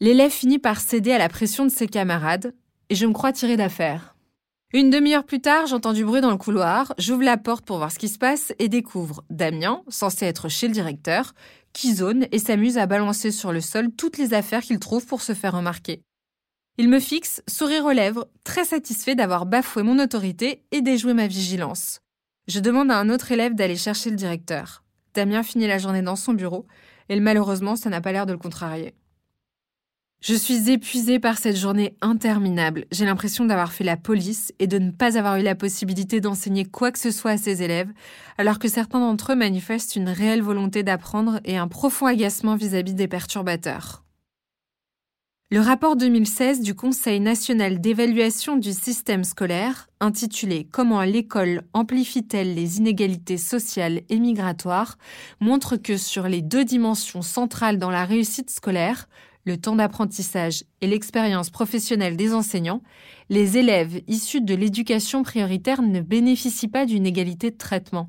L'élève 0.00 0.32
finit 0.32 0.58
par 0.58 0.80
céder 0.80 1.12
à 1.12 1.18
la 1.18 1.28
pression 1.28 1.64
de 1.64 1.70
ses 1.70 1.86
camarades, 1.86 2.54
et 2.88 2.96
je 2.96 3.06
me 3.06 3.12
crois 3.12 3.32
tiré 3.32 3.56
d'affaire. 3.56 4.16
Une 4.72 4.90
demi-heure 4.90 5.24
plus 5.24 5.40
tard, 5.40 5.66
j'entends 5.66 5.92
du 5.92 6.04
bruit 6.04 6.20
dans 6.20 6.30
le 6.30 6.36
couloir, 6.36 6.92
j'ouvre 6.98 7.22
la 7.22 7.36
porte 7.36 7.64
pour 7.64 7.76
voir 7.76 7.92
ce 7.92 8.00
qui 8.00 8.08
se 8.08 8.18
passe 8.18 8.52
et 8.58 8.68
découvre 8.68 9.22
Damien, 9.30 9.82
censé 9.88 10.26
être 10.26 10.48
chez 10.48 10.66
le 10.66 10.74
directeur, 10.74 11.34
qui 11.72 11.94
zone 11.94 12.26
et 12.32 12.40
s'amuse 12.40 12.78
à 12.78 12.86
balancer 12.86 13.30
sur 13.30 13.52
le 13.52 13.60
sol 13.60 13.92
toutes 13.96 14.18
les 14.18 14.34
affaires 14.34 14.62
qu'il 14.62 14.80
trouve 14.80 15.06
pour 15.06 15.22
se 15.22 15.34
faire 15.34 15.54
remarquer. 15.54 16.02
Il 16.78 16.88
me 16.88 16.98
fixe, 16.98 17.42
sourire 17.48 17.84
aux 17.84 17.92
lèvres, 17.92 18.28
très 18.42 18.64
satisfait 18.64 19.14
d'avoir 19.14 19.46
bafoué 19.46 19.84
mon 19.84 20.00
autorité 20.00 20.64
et 20.72 20.82
déjoué 20.82 21.14
ma 21.14 21.28
vigilance. 21.28 22.00
Je 22.50 22.58
demande 22.58 22.90
à 22.90 22.98
un 22.98 23.10
autre 23.10 23.30
élève 23.30 23.54
d'aller 23.54 23.76
chercher 23.76 24.10
le 24.10 24.16
directeur. 24.16 24.82
Damien 25.14 25.44
finit 25.44 25.68
la 25.68 25.78
journée 25.78 26.02
dans 26.02 26.16
son 26.16 26.32
bureau, 26.32 26.66
et 27.08 27.20
malheureusement, 27.20 27.76
ça 27.76 27.90
n'a 27.90 28.00
pas 28.00 28.10
l'air 28.10 28.26
de 28.26 28.32
le 28.32 28.38
contrarier. 28.38 28.92
Je 30.20 30.34
suis 30.34 30.68
épuisée 30.68 31.20
par 31.20 31.38
cette 31.38 31.56
journée 31.56 31.94
interminable. 32.00 32.86
J'ai 32.90 33.04
l'impression 33.04 33.44
d'avoir 33.44 33.72
fait 33.72 33.84
la 33.84 33.96
police 33.96 34.52
et 34.58 34.66
de 34.66 34.80
ne 34.80 34.90
pas 34.90 35.16
avoir 35.16 35.36
eu 35.36 35.42
la 35.42 35.54
possibilité 35.54 36.20
d'enseigner 36.20 36.64
quoi 36.64 36.90
que 36.90 36.98
ce 36.98 37.12
soit 37.12 37.30
à 37.30 37.38
ses 37.38 37.62
élèves, 37.62 37.92
alors 38.36 38.58
que 38.58 38.66
certains 38.66 38.98
d'entre 38.98 39.30
eux 39.30 39.36
manifestent 39.36 39.94
une 39.94 40.08
réelle 40.08 40.42
volonté 40.42 40.82
d'apprendre 40.82 41.38
et 41.44 41.56
un 41.56 41.68
profond 41.68 42.06
agacement 42.06 42.56
vis-à-vis 42.56 42.94
-vis 42.94 42.96
des 42.96 43.06
perturbateurs. 43.06 44.02
Le 45.52 45.58
rapport 45.58 45.96
2016 45.96 46.60
du 46.60 46.76
Conseil 46.76 47.18
national 47.18 47.80
d'évaluation 47.80 48.56
du 48.56 48.72
système 48.72 49.24
scolaire, 49.24 49.88
intitulé 49.98 50.68
Comment 50.70 51.02
l'école 51.02 51.62
amplifie-t-elle 51.72 52.54
les 52.54 52.78
inégalités 52.78 53.36
sociales 53.36 54.02
et 54.08 54.20
migratoires, 54.20 54.96
montre 55.40 55.76
que 55.76 55.96
sur 55.96 56.28
les 56.28 56.40
deux 56.40 56.64
dimensions 56.64 57.22
centrales 57.22 57.78
dans 57.78 57.90
la 57.90 58.04
réussite 58.04 58.48
scolaire, 58.48 59.08
le 59.44 59.56
temps 59.56 59.74
d'apprentissage 59.74 60.62
et 60.82 60.86
l'expérience 60.86 61.50
professionnelle 61.50 62.16
des 62.16 62.32
enseignants, 62.32 62.82
les 63.28 63.58
élèves 63.58 64.02
issus 64.06 64.42
de 64.42 64.54
l'éducation 64.54 65.24
prioritaire 65.24 65.82
ne 65.82 66.00
bénéficient 66.00 66.68
pas 66.68 66.86
d'une 66.86 67.06
égalité 67.06 67.50
de 67.50 67.56
traitement. 67.56 68.08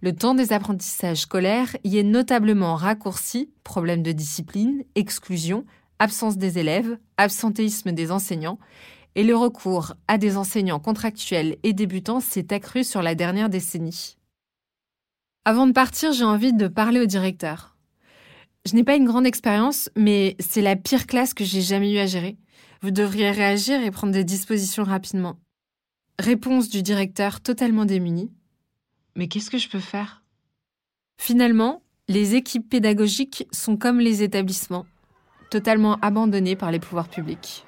Le 0.00 0.14
temps 0.14 0.34
des 0.34 0.54
apprentissages 0.54 1.20
scolaires 1.20 1.76
y 1.84 1.98
est 1.98 2.02
notablement 2.02 2.74
raccourci, 2.74 3.50
problèmes 3.64 4.02
de 4.02 4.12
discipline, 4.12 4.82
exclusion, 4.94 5.66
absence 6.04 6.36
des 6.36 6.58
élèves, 6.58 6.98
absentéisme 7.16 7.92
des 7.92 8.12
enseignants, 8.12 8.58
et 9.14 9.24
le 9.24 9.34
recours 9.34 9.94
à 10.06 10.18
des 10.18 10.36
enseignants 10.36 10.80
contractuels 10.80 11.56
et 11.62 11.72
débutants 11.72 12.20
s'est 12.20 12.52
accru 12.52 12.84
sur 12.84 13.00
la 13.00 13.14
dernière 13.14 13.48
décennie. 13.48 14.16
Avant 15.44 15.66
de 15.66 15.72
partir, 15.72 16.12
j'ai 16.12 16.24
envie 16.24 16.52
de 16.52 16.68
parler 16.68 17.00
au 17.00 17.06
directeur. 17.06 17.76
Je 18.66 18.74
n'ai 18.74 18.84
pas 18.84 18.96
une 18.96 19.06
grande 19.06 19.26
expérience, 19.26 19.90
mais 19.96 20.36
c'est 20.40 20.62
la 20.62 20.76
pire 20.76 21.06
classe 21.06 21.34
que 21.34 21.44
j'ai 21.44 21.60
jamais 21.60 21.92
eu 21.92 21.98
à 21.98 22.06
gérer. 22.06 22.36
Vous 22.82 22.90
devriez 22.90 23.30
réagir 23.30 23.82
et 23.82 23.90
prendre 23.90 24.12
des 24.12 24.24
dispositions 24.24 24.84
rapidement. 24.84 25.38
Réponse 26.18 26.68
du 26.68 26.82
directeur 26.82 27.40
totalement 27.40 27.86
démuni. 27.86 28.30
Mais 29.16 29.28
qu'est-ce 29.28 29.50
que 29.50 29.58
je 29.58 29.68
peux 29.68 29.80
faire? 29.80 30.22
Finalement, 31.18 31.82
les 32.08 32.34
équipes 32.34 32.68
pédagogiques 32.68 33.46
sont 33.52 33.76
comme 33.76 34.00
les 34.00 34.22
établissements, 34.22 34.86
totalement 35.54 36.00
abandonnés 36.02 36.56
par 36.56 36.72
les 36.72 36.80
pouvoirs 36.80 37.06
publics. 37.06 37.64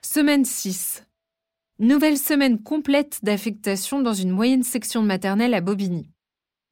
Semaine 0.00 0.46
6. 0.46 1.04
Nouvelle 1.80 2.16
semaine 2.16 2.62
complète 2.62 3.18
d'affectation 3.22 4.00
dans 4.00 4.14
une 4.14 4.30
moyenne 4.30 4.62
section 4.62 5.02
maternelle 5.02 5.52
à 5.52 5.60
Bobigny. 5.60 6.08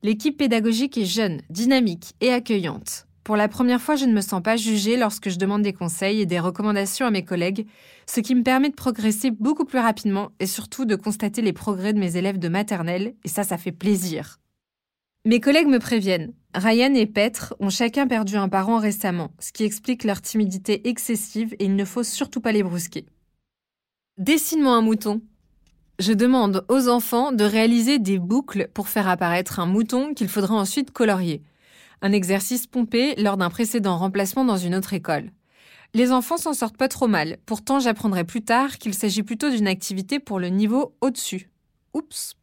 L'équipe 0.02 0.38
pédagogique 0.38 0.96
est 0.96 1.04
jeune, 1.04 1.42
dynamique 1.50 2.14
et 2.22 2.32
accueillante. 2.32 3.06
Pour 3.24 3.36
la 3.36 3.46
première 3.48 3.80
fois, 3.80 3.94
je 3.94 4.04
ne 4.04 4.12
me 4.12 4.20
sens 4.20 4.42
pas 4.42 4.56
jugée 4.56 4.96
lorsque 4.96 5.28
je 5.28 5.38
demande 5.38 5.62
des 5.62 5.72
conseils 5.72 6.20
et 6.20 6.26
des 6.26 6.40
recommandations 6.40 7.06
à 7.06 7.10
mes 7.10 7.24
collègues, 7.24 7.66
ce 8.06 8.20
qui 8.20 8.34
me 8.34 8.42
permet 8.42 8.70
de 8.70 8.74
progresser 8.74 9.30
beaucoup 9.30 9.64
plus 9.64 9.78
rapidement 9.78 10.30
et 10.40 10.46
surtout 10.46 10.84
de 10.84 10.96
constater 10.96 11.40
les 11.40 11.52
progrès 11.52 11.92
de 11.92 12.00
mes 12.00 12.16
élèves 12.16 12.38
de 12.38 12.48
maternelle, 12.48 13.14
et 13.24 13.28
ça, 13.28 13.44
ça 13.44 13.58
fait 13.58 13.70
plaisir. 13.72 14.40
Mes 15.24 15.38
collègues 15.38 15.68
me 15.68 15.78
préviennent. 15.78 16.32
Ryan 16.52 16.94
et 16.94 17.06
Petre 17.06 17.54
ont 17.60 17.70
chacun 17.70 18.08
perdu 18.08 18.36
un 18.36 18.48
parent 18.48 18.78
récemment, 18.78 19.30
ce 19.38 19.52
qui 19.52 19.62
explique 19.62 20.02
leur 20.02 20.20
timidité 20.20 20.88
excessive 20.88 21.54
et 21.60 21.66
il 21.66 21.76
ne 21.76 21.84
faut 21.84 22.02
surtout 22.02 22.40
pas 22.40 22.50
les 22.50 22.64
brusquer. 22.64 23.06
Dessine-moi 24.18 24.74
un 24.74 24.80
mouton. 24.82 25.22
Je 26.00 26.12
demande 26.12 26.64
aux 26.68 26.88
enfants 26.88 27.30
de 27.30 27.44
réaliser 27.44 28.00
des 28.00 28.18
boucles 28.18 28.68
pour 28.74 28.88
faire 28.88 29.06
apparaître 29.06 29.60
un 29.60 29.66
mouton 29.66 30.12
qu'il 30.12 30.28
faudra 30.28 30.56
ensuite 30.56 30.90
colorier. 30.90 31.40
Un 32.02 32.12
exercice 32.12 32.66
pompé 32.66 33.14
lors 33.16 33.36
d'un 33.36 33.48
précédent 33.48 33.96
remplacement 33.96 34.44
dans 34.44 34.56
une 34.56 34.74
autre 34.74 34.92
école. 34.92 35.30
Les 35.94 36.10
enfants 36.10 36.36
s'en 36.36 36.52
sortent 36.52 36.76
pas 36.76 36.88
trop 36.88 37.06
mal, 37.06 37.38
pourtant 37.46 37.78
j'apprendrai 37.78 38.24
plus 38.24 38.42
tard 38.42 38.78
qu'il 38.78 38.92
s'agit 38.92 39.22
plutôt 39.22 39.50
d'une 39.50 39.68
activité 39.68 40.18
pour 40.18 40.40
le 40.40 40.48
niveau 40.48 40.96
au-dessus. 41.00 41.50
Oups. 41.94 42.34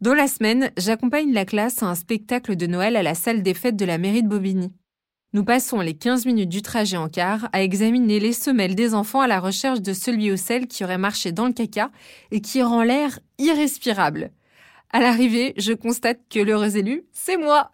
Dans 0.00 0.14
la 0.14 0.28
semaine, 0.28 0.70
j'accompagne 0.78 1.32
la 1.32 1.44
classe 1.44 1.82
à 1.82 1.86
un 1.86 1.94
spectacle 1.94 2.56
de 2.56 2.66
Noël 2.66 2.96
à 2.96 3.02
la 3.02 3.14
salle 3.14 3.42
des 3.42 3.54
fêtes 3.54 3.76
de 3.76 3.84
la 3.84 3.98
mairie 3.98 4.22
de 4.22 4.28
Bobigny. 4.28 4.72
Nous 5.34 5.44
passons 5.44 5.80
les 5.80 5.94
15 5.94 6.24
minutes 6.24 6.48
du 6.48 6.62
trajet 6.62 6.96
en 6.96 7.10
car 7.10 7.50
à 7.52 7.62
examiner 7.62 8.18
les 8.18 8.32
semelles 8.32 8.74
des 8.74 8.94
enfants 8.94 9.20
à 9.20 9.26
la 9.26 9.40
recherche 9.40 9.82
de 9.82 9.92
celui 9.92 10.32
ou 10.32 10.38
celle 10.38 10.68
qui 10.68 10.84
aurait 10.84 10.96
marché 10.96 11.32
dans 11.32 11.46
le 11.46 11.52
caca 11.52 11.90
et 12.30 12.40
qui 12.40 12.62
rend 12.62 12.82
l'air 12.82 13.18
irrespirable. 13.38 14.30
À 14.90 15.00
l'arrivée, 15.00 15.52
je 15.58 15.74
constate 15.74 16.20
que 16.30 16.38
l'heureux 16.38 16.78
élu, 16.78 17.04
c'est 17.12 17.36
moi. 17.36 17.72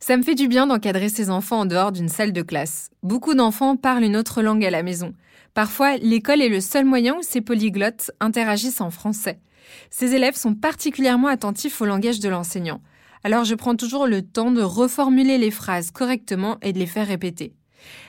Ça 0.00 0.16
me 0.16 0.22
fait 0.22 0.34
du 0.34 0.48
bien 0.48 0.66
d'encadrer 0.66 1.08
ces 1.08 1.30
enfants 1.30 1.60
en 1.60 1.66
dehors 1.66 1.92
d'une 1.92 2.08
salle 2.08 2.32
de 2.32 2.42
classe. 2.42 2.90
Beaucoup 3.02 3.34
d'enfants 3.34 3.76
parlent 3.76 4.02
une 4.02 4.16
autre 4.16 4.42
langue 4.42 4.64
à 4.64 4.70
la 4.70 4.82
maison. 4.82 5.14
Parfois, 5.54 5.96
l'école 5.98 6.42
est 6.42 6.48
le 6.48 6.60
seul 6.60 6.84
moyen 6.84 7.16
où 7.16 7.22
ces 7.22 7.40
polyglottes 7.40 8.10
interagissent 8.18 8.80
en 8.80 8.90
français. 8.90 9.40
Ces 9.90 10.14
élèves 10.14 10.36
sont 10.36 10.54
particulièrement 10.54 11.28
attentifs 11.28 11.80
au 11.80 11.86
langage 11.86 12.20
de 12.20 12.28
l'enseignant 12.28 12.80
alors 13.24 13.44
je 13.44 13.54
prends 13.54 13.76
toujours 13.76 14.06
le 14.06 14.22
temps 14.22 14.50
de 14.50 14.62
reformuler 14.62 15.38
les 15.38 15.50
phrases 15.50 15.90
correctement 15.90 16.58
et 16.62 16.72
de 16.72 16.78
les 16.78 16.86
faire 16.86 17.06
répéter. 17.06 17.54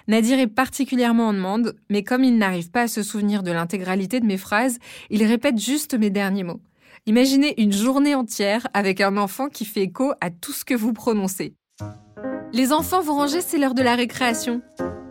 Nadir 0.08 0.39
est 0.39 0.47
particulièrement 0.47 1.27
en 1.27 1.34
demande, 1.34 1.75
mais 1.89 2.04
comme 2.04 2.23
il 2.23 2.38
n'arrive 2.38 2.71
pas 2.71 2.84
à 2.84 2.88
se 2.88 3.04
souvenir 3.04 3.41
de 3.41 3.51
l'intégralité 3.51 4.19
de 4.19 4.25
mes 4.25 4.38
phrases, 4.38 4.80
il 5.10 5.23
répète 5.23 5.58
juste 5.58 5.93
mes 5.93 6.10
derniers 6.10 6.43
mots. 6.43 6.62
Imaginez 7.06 7.60
une 7.62 7.71
journée 7.71 8.15
entière 8.15 8.67
avec 8.73 8.99
un 9.01 9.17
enfant 9.17 9.47
qui 9.47 9.65
fait 9.65 9.84
écho 9.84 10.12
à 10.19 10.30
tout 10.30 10.51
ce 10.51 10.65
que 10.65 10.73
vous 10.73 10.93
prononcez. 10.93 11.56
Les 12.54 12.74
enfants 12.74 13.02
vont 13.02 13.15
ranger, 13.15 13.41
c'est 13.41 13.58
l'heure 13.58 13.74
de 13.74 13.82
la 13.82 13.96
récréation. 13.96 14.62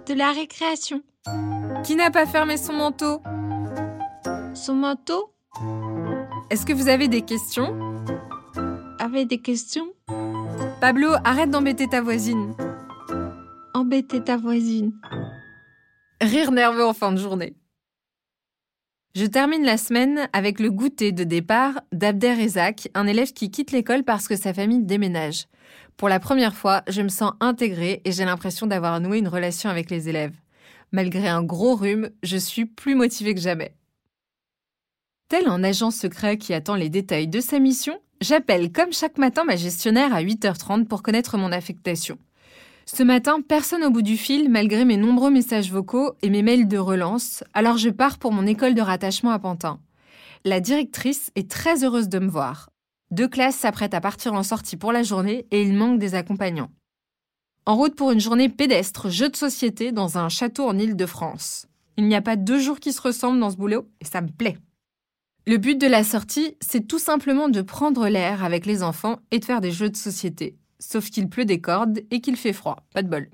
De 0.06 0.14
la 0.14 0.32
récréation. 0.32 1.02
Qui 1.84 1.96
n'a 1.96 2.10
pas 2.10 2.26
fermé 2.26 2.56
son 2.56 2.74
manteau? 2.74 3.22
Son 4.54 4.74
manteau? 4.74 5.32
Est-ce 6.50 6.66
que 6.66 6.72
vous 6.72 6.88
avez 6.88 7.08
des 7.08 7.22
questions? 7.22 7.74
Avez 8.98 9.24
des 9.24 9.38
questions? 9.38 9.86
Pablo, 10.80 11.08
arrête 11.24 11.50
d'embêter 11.50 11.86
ta 11.88 12.02
voisine. 12.02 12.54
Embêter 13.72 14.22
ta 14.22 14.36
voisine. 14.36 14.92
Rire 16.20 16.52
nerveux 16.52 16.84
en 16.84 16.92
fin 16.92 17.12
de 17.12 17.18
journée. 17.18 17.56
Je 19.14 19.26
termine 19.26 19.64
la 19.64 19.76
semaine 19.76 20.28
avec 20.32 20.60
le 20.60 20.70
goûter 20.70 21.12
de 21.12 21.24
départ 21.24 21.80
d'Abder 21.90 22.36
Ezak, 22.40 22.90
un 22.94 23.06
élève 23.06 23.32
qui 23.32 23.50
quitte 23.50 23.72
l'école 23.72 24.04
parce 24.04 24.28
que 24.28 24.36
sa 24.36 24.54
famille 24.54 24.84
déménage. 24.84 25.46
Pour 26.00 26.08
la 26.08 26.18
première 26.18 26.54
fois, 26.54 26.82
je 26.88 27.02
me 27.02 27.10
sens 27.10 27.34
intégrée 27.40 28.00
et 28.06 28.12
j'ai 28.12 28.24
l'impression 28.24 28.66
d'avoir 28.66 28.98
noué 29.00 29.18
une 29.18 29.28
relation 29.28 29.68
avec 29.68 29.90
les 29.90 30.08
élèves. 30.08 30.34
Malgré 30.92 31.28
un 31.28 31.42
gros 31.42 31.74
rhume, 31.74 32.08
je 32.22 32.38
suis 32.38 32.64
plus 32.64 32.94
motivée 32.94 33.34
que 33.34 33.40
jamais. 33.42 33.74
Tel 35.28 35.46
un 35.46 35.62
agent 35.62 35.90
secret 35.90 36.38
qui 36.38 36.54
attend 36.54 36.74
les 36.74 36.88
détails 36.88 37.28
de 37.28 37.40
sa 37.40 37.58
mission, 37.58 38.00
J'appelle 38.22 38.72
comme 38.72 38.94
chaque 38.94 39.18
matin 39.18 39.44
ma 39.44 39.56
gestionnaire 39.56 40.14
à 40.14 40.22
8h30 40.22 40.86
pour 40.86 41.02
connaître 41.02 41.36
mon 41.36 41.52
affectation. 41.52 42.16
Ce 42.86 43.02
matin, 43.02 43.42
personne 43.46 43.84
au 43.84 43.90
bout 43.90 44.00
du 44.00 44.16
fil 44.16 44.48
malgré 44.48 44.86
mes 44.86 44.96
nombreux 44.96 45.30
messages 45.30 45.70
vocaux 45.70 46.14
et 46.22 46.30
mes 46.30 46.42
mails 46.42 46.66
de 46.66 46.78
relance, 46.78 47.44
alors 47.52 47.76
je 47.76 47.90
pars 47.90 48.18
pour 48.18 48.32
mon 48.32 48.46
école 48.46 48.74
de 48.74 48.80
rattachement 48.80 49.32
à 49.32 49.38
Pantin. 49.38 49.80
La 50.46 50.60
directrice 50.60 51.30
est 51.36 51.50
très 51.50 51.84
heureuse 51.84 52.08
de 52.08 52.20
me 52.20 52.28
voir. 52.28 52.70
Deux 53.10 53.26
classes 53.26 53.56
s'apprêtent 53.56 53.94
à 53.94 54.00
partir 54.00 54.34
en 54.34 54.44
sortie 54.44 54.76
pour 54.76 54.92
la 54.92 55.02
journée 55.02 55.46
et 55.50 55.62
il 55.62 55.74
manque 55.74 55.98
des 55.98 56.14
accompagnants. 56.14 56.70
En 57.66 57.76
route 57.76 57.96
pour 57.96 58.12
une 58.12 58.20
journée 58.20 58.48
pédestre 58.48 59.10
jeu 59.10 59.28
de 59.28 59.36
société 59.36 59.90
dans 59.90 60.16
un 60.16 60.28
château 60.28 60.68
en 60.68 60.78
Île-de-France. 60.78 61.66
Il 61.96 62.06
n'y 62.06 62.14
a 62.14 62.22
pas 62.22 62.36
deux 62.36 62.60
jours 62.60 62.78
qui 62.78 62.92
se 62.92 63.00
ressemblent 63.00 63.40
dans 63.40 63.50
ce 63.50 63.56
boulot 63.56 63.88
et 64.00 64.04
ça 64.04 64.20
me 64.20 64.28
plaît. 64.28 64.58
Le 65.46 65.56
but 65.56 65.76
de 65.76 65.88
la 65.88 66.04
sortie, 66.04 66.56
c'est 66.60 66.86
tout 66.86 67.00
simplement 67.00 67.48
de 67.48 67.62
prendre 67.62 68.06
l'air 68.08 68.44
avec 68.44 68.64
les 68.64 68.84
enfants 68.84 69.18
et 69.32 69.40
de 69.40 69.44
faire 69.44 69.60
des 69.60 69.72
jeux 69.72 69.90
de 69.90 69.96
société. 69.96 70.56
Sauf 70.78 71.10
qu'il 71.10 71.28
pleut 71.28 71.44
des 71.44 71.60
cordes 71.60 72.00
et 72.12 72.20
qu'il 72.20 72.36
fait 72.36 72.52
froid, 72.52 72.86
pas 72.94 73.02
de 73.02 73.08
bol. 73.08 73.28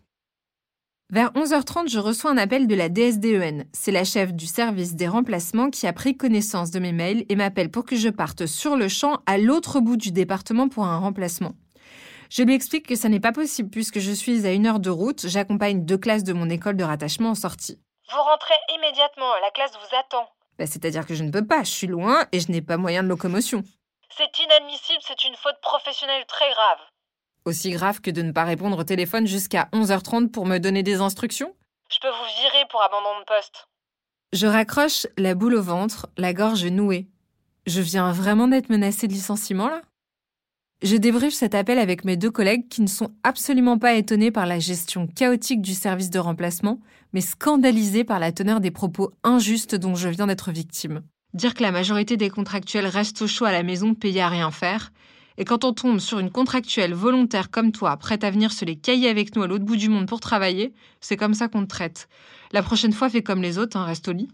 Vers 1.10 1.30
11h30, 1.34 1.88
je 1.88 2.00
reçois 2.00 2.32
un 2.32 2.36
appel 2.36 2.66
de 2.66 2.74
la 2.74 2.88
DSDEN. 2.88 3.66
C'est 3.72 3.92
la 3.92 4.02
chef 4.02 4.32
du 4.32 4.46
service 4.46 4.96
des 4.96 5.06
remplacements 5.06 5.70
qui 5.70 5.86
a 5.86 5.92
pris 5.92 6.16
connaissance 6.16 6.72
de 6.72 6.80
mes 6.80 6.90
mails 6.90 7.24
et 7.28 7.36
m'appelle 7.36 7.70
pour 7.70 7.84
que 7.84 7.94
je 7.94 8.08
parte 8.08 8.46
sur 8.46 8.76
le 8.76 8.88
champ 8.88 9.20
à 9.24 9.38
l'autre 9.38 9.78
bout 9.78 9.96
du 9.96 10.10
département 10.10 10.68
pour 10.68 10.84
un 10.84 10.98
remplacement. 10.98 11.52
Je 12.28 12.42
lui 12.42 12.54
explique 12.54 12.88
que 12.88 12.96
ça 12.96 13.08
n'est 13.08 13.20
pas 13.20 13.30
possible 13.30 13.70
puisque 13.70 14.00
je 14.00 14.10
suis 14.10 14.48
à 14.48 14.52
une 14.52 14.66
heure 14.66 14.80
de 14.80 14.90
route, 14.90 15.28
j'accompagne 15.28 15.84
deux 15.84 15.96
classes 15.96 16.24
de 16.24 16.32
mon 16.32 16.50
école 16.50 16.76
de 16.76 16.82
rattachement 16.82 17.30
en 17.30 17.34
sortie. 17.36 17.78
Vous 18.10 18.22
rentrez 18.22 18.54
immédiatement, 18.76 19.30
la 19.42 19.52
classe 19.52 19.78
vous 19.78 19.96
attend. 19.96 20.28
Bah, 20.58 20.66
c'est-à-dire 20.66 21.06
que 21.06 21.14
je 21.14 21.22
ne 21.22 21.30
peux 21.30 21.46
pas, 21.46 21.62
je 21.62 21.70
suis 21.70 21.86
loin 21.86 22.26
et 22.32 22.40
je 22.40 22.50
n'ai 22.50 22.62
pas 22.62 22.78
moyen 22.78 23.04
de 23.04 23.08
locomotion. 23.08 23.62
C'est 24.10 24.38
inadmissible, 24.40 25.02
c'est 25.06 25.22
une 25.22 25.36
faute 25.36 25.60
professionnelle 25.62 26.26
très 26.26 26.50
grave. 26.50 26.78
Aussi 27.46 27.70
grave 27.70 28.00
que 28.00 28.10
de 28.10 28.22
ne 28.22 28.32
pas 28.32 28.42
répondre 28.42 28.76
au 28.76 28.82
téléphone 28.82 29.24
jusqu'à 29.24 29.68
11h30 29.72 30.30
pour 30.32 30.46
me 30.46 30.58
donner 30.58 30.82
des 30.82 30.96
instructions? 30.96 31.54
Je 31.88 31.98
peux 32.02 32.08
vous 32.08 32.42
virer 32.42 32.64
pour 32.68 32.82
abandon 32.82 33.20
de 33.20 33.24
poste. 33.24 33.68
Je 34.32 34.48
raccroche 34.48 35.06
la 35.16 35.36
boule 35.36 35.54
au 35.54 35.62
ventre, 35.62 36.08
la 36.16 36.34
gorge 36.34 36.64
nouée. 36.64 37.06
Je 37.68 37.80
viens 37.80 38.10
vraiment 38.10 38.48
d'être 38.48 38.68
menacée 38.68 39.06
de 39.06 39.12
licenciement 39.12 39.68
là? 39.68 39.80
Je 40.82 40.96
débriefe 40.96 41.34
cet 41.34 41.54
appel 41.54 41.78
avec 41.78 42.04
mes 42.04 42.16
deux 42.16 42.32
collègues 42.32 42.68
qui 42.68 42.82
ne 42.82 42.88
sont 42.88 43.12
absolument 43.22 43.78
pas 43.78 43.94
étonnés 43.94 44.32
par 44.32 44.44
la 44.46 44.58
gestion 44.58 45.06
chaotique 45.06 45.62
du 45.62 45.72
service 45.72 46.10
de 46.10 46.18
remplacement, 46.18 46.80
mais 47.12 47.20
scandalisés 47.20 48.04
par 48.04 48.18
la 48.18 48.32
teneur 48.32 48.60
des 48.60 48.72
propos 48.72 49.12
injustes 49.22 49.76
dont 49.76 49.94
je 49.94 50.08
viens 50.08 50.26
d'être 50.26 50.50
victime. 50.50 51.02
Dire 51.32 51.54
que 51.54 51.62
la 51.62 51.72
majorité 51.72 52.16
des 52.16 52.28
contractuels 52.28 52.86
restent 52.86 53.22
au 53.22 53.26
chaud 53.26 53.44
à 53.44 53.52
la 53.52 53.62
maison 53.62 53.94
payés 53.94 54.20
à 54.20 54.28
rien 54.28 54.50
faire, 54.50 54.90
et 55.38 55.44
quand 55.44 55.64
on 55.64 55.72
tombe 55.72 55.98
sur 55.98 56.18
une 56.18 56.30
contractuelle 56.30 56.94
volontaire 56.94 57.50
comme 57.50 57.72
toi, 57.72 57.96
prête 57.96 58.24
à 58.24 58.30
venir 58.30 58.52
se 58.52 58.64
les 58.64 58.76
cailler 58.76 59.08
avec 59.08 59.36
nous 59.36 59.42
à 59.42 59.46
l'autre 59.46 59.64
bout 59.64 59.76
du 59.76 59.88
monde 59.88 60.06
pour 60.06 60.20
travailler, 60.20 60.72
c'est 61.00 61.16
comme 61.16 61.34
ça 61.34 61.48
qu'on 61.48 61.62
te 61.62 61.68
traite. 61.68 62.08
La 62.52 62.62
prochaine 62.62 62.92
fois, 62.92 63.10
fais 63.10 63.22
comme 63.22 63.42
les 63.42 63.58
autres, 63.58 63.76
hein, 63.76 63.84
reste 63.84 64.08
au 64.08 64.12
lit. 64.12 64.28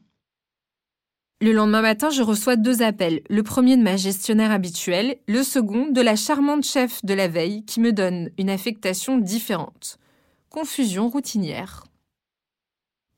Le 1.41 1.53
lendemain 1.53 1.83
matin, 1.83 2.11
je 2.11 2.23
reçois 2.23 2.55
deux 2.55 2.83
appels. 2.83 3.23
Le 3.29 3.43
premier 3.43 3.77
de 3.77 3.83
ma 3.83 3.97
gestionnaire 3.97 4.53
habituelle, 4.53 5.17
le 5.27 5.43
second 5.43 5.88
de 5.88 6.01
la 6.01 6.15
charmante 6.15 6.65
chef 6.65 7.05
de 7.05 7.15
la 7.15 7.27
veille 7.27 7.65
qui 7.65 7.81
me 7.81 7.93
donne 7.93 8.31
une 8.38 8.49
affectation 8.49 9.19
différente. 9.19 9.99
Confusion 10.51 11.09
routinière. 11.09 11.83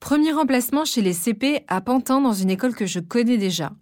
Premier 0.01 0.33
remplacement 0.33 0.87
chez 0.87 1.03
les 1.03 1.12
CP 1.12 1.64
à 1.68 1.83
Pantin 1.83 2.23
dans 2.23 2.33
une 2.33 2.49
école 2.49 2.75
que 2.75 2.87
je 2.87 3.01
connais 3.01 3.37
déjà. 3.37 3.73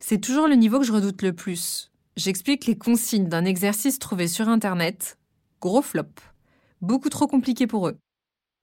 C'est 0.00 0.20
toujours 0.20 0.48
le 0.48 0.54
niveau 0.54 0.78
que 0.78 0.86
je 0.86 0.92
redoute 0.92 1.20
le 1.20 1.34
plus. 1.34 1.90
J'explique 2.16 2.66
les 2.66 2.76
consignes 2.76 3.28
d'un 3.28 3.44
exercice 3.44 3.98
trouvé 3.98 4.28
sur 4.28 4.48
Internet. 4.48 5.18
Gros 5.60 5.82
flop. 5.82 6.10
Beaucoup 6.80 7.08
trop 7.08 7.26
compliqué 7.26 7.66
pour 7.66 7.88
eux. 7.88 7.96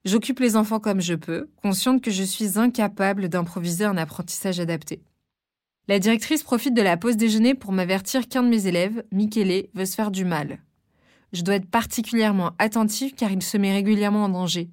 J'occupe 0.04 0.40
les 0.40 0.56
enfants 0.56 0.80
comme 0.80 1.00
je 1.00 1.14
peux, 1.14 1.48
consciente 1.62 2.02
que 2.02 2.10
je 2.10 2.22
suis 2.22 2.58
incapable 2.58 3.28
d'improviser 3.28 3.84
un 3.84 3.96
apprentissage 3.96 4.58
adapté. 4.58 5.02
La 5.88 5.98
directrice 5.98 6.42
profite 6.42 6.74
de 6.74 6.82
la 6.82 6.96
pause 6.96 7.16
déjeuner 7.16 7.54
pour 7.54 7.72
m'avertir 7.72 8.28
qu'un 8.28 8.42
de 8.42 8.48
mes 8.48 8.66
élèves, 8.66 9.04
Michele, 9.12 9.68
veut 9.74 9.84
se 9.84 9.94
faire 9.94 10.10
du 10.10 10.24
mal. 10.24 10.60
Je 11.32 11.42
dois 11.42 11.56
être 11.56 11.70
particulièrement 11.70 12.52
attentive 12.58 13.14
car 13.14 13.30
il 13.30 13.42
se 13.42 13.56
met 13.56 13.72
régulièrement 13.72 14.24
en 14.24 14.28
danger. 14.28 14.70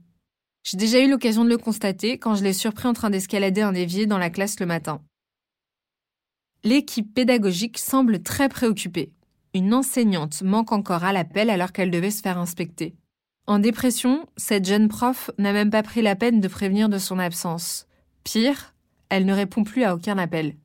J'ai 0.64 0.78
déjà 0.78 1.00
eu 1.00 1.10
l'occasion 1.10 1.46
de 1.46 1.50
le 1.50 1.58
constater 1.58 2.18
quand 2.18 2.36
je 2.36 2.44
l'ai 2.44 2.54
surpris 2.54 2.88
en 2.88 2.94
train 2.94 3.10
d'escalader 3.10 3.62
un 3.62 3.74
évier 3.74 4.06
dans 4.06 4.18
la 4.18 4.30
classe 4.30 4.60
le 4.60 4.66
matin. 4.66 5.02
L'équipe 6.66 7.14
pédagogique 7.14 7.78
semble 7.78 8.22
très 8.22 8.50
préoccupée. 8.50 9.14
Une 9.54 9.74
enseignante 9.74 10.42
manque 10.42 10.74
encore 10.74 11.06
à 11.06 11.14
l'appel 11.14 11.50
alors 11.50 11.72
qu'elle 11.72 11.90
devait 11.90 12.12
se 12.12 12.22
faire 12.22 12.38
inspecter. 12.38 12.96
En 13.48 13.60
dépression, 13.60 14.28
cette 14.36 14.66
jeune 14.66 14.90
prof 14.90 15.32
n'a 15.38 15.54
même 15.54 15.70
pas 15.70 15.84
pris 15.84 16.02
la 16.02 16.16
peine 16.18 16.42
de 16.42 16.48
prévenir 16.50 16.90
de 16.90 16.98
son 16.98 17.18
absence. 17.18 17.88
Pire, 18.26 18.76
elle 19.08 19.26
ne 19.26 19.34
répond 19.34 19.64
plus 19.64 19.84
à 19.84 19.96
aucun 19.96 20.18
appel. 20.18 20.56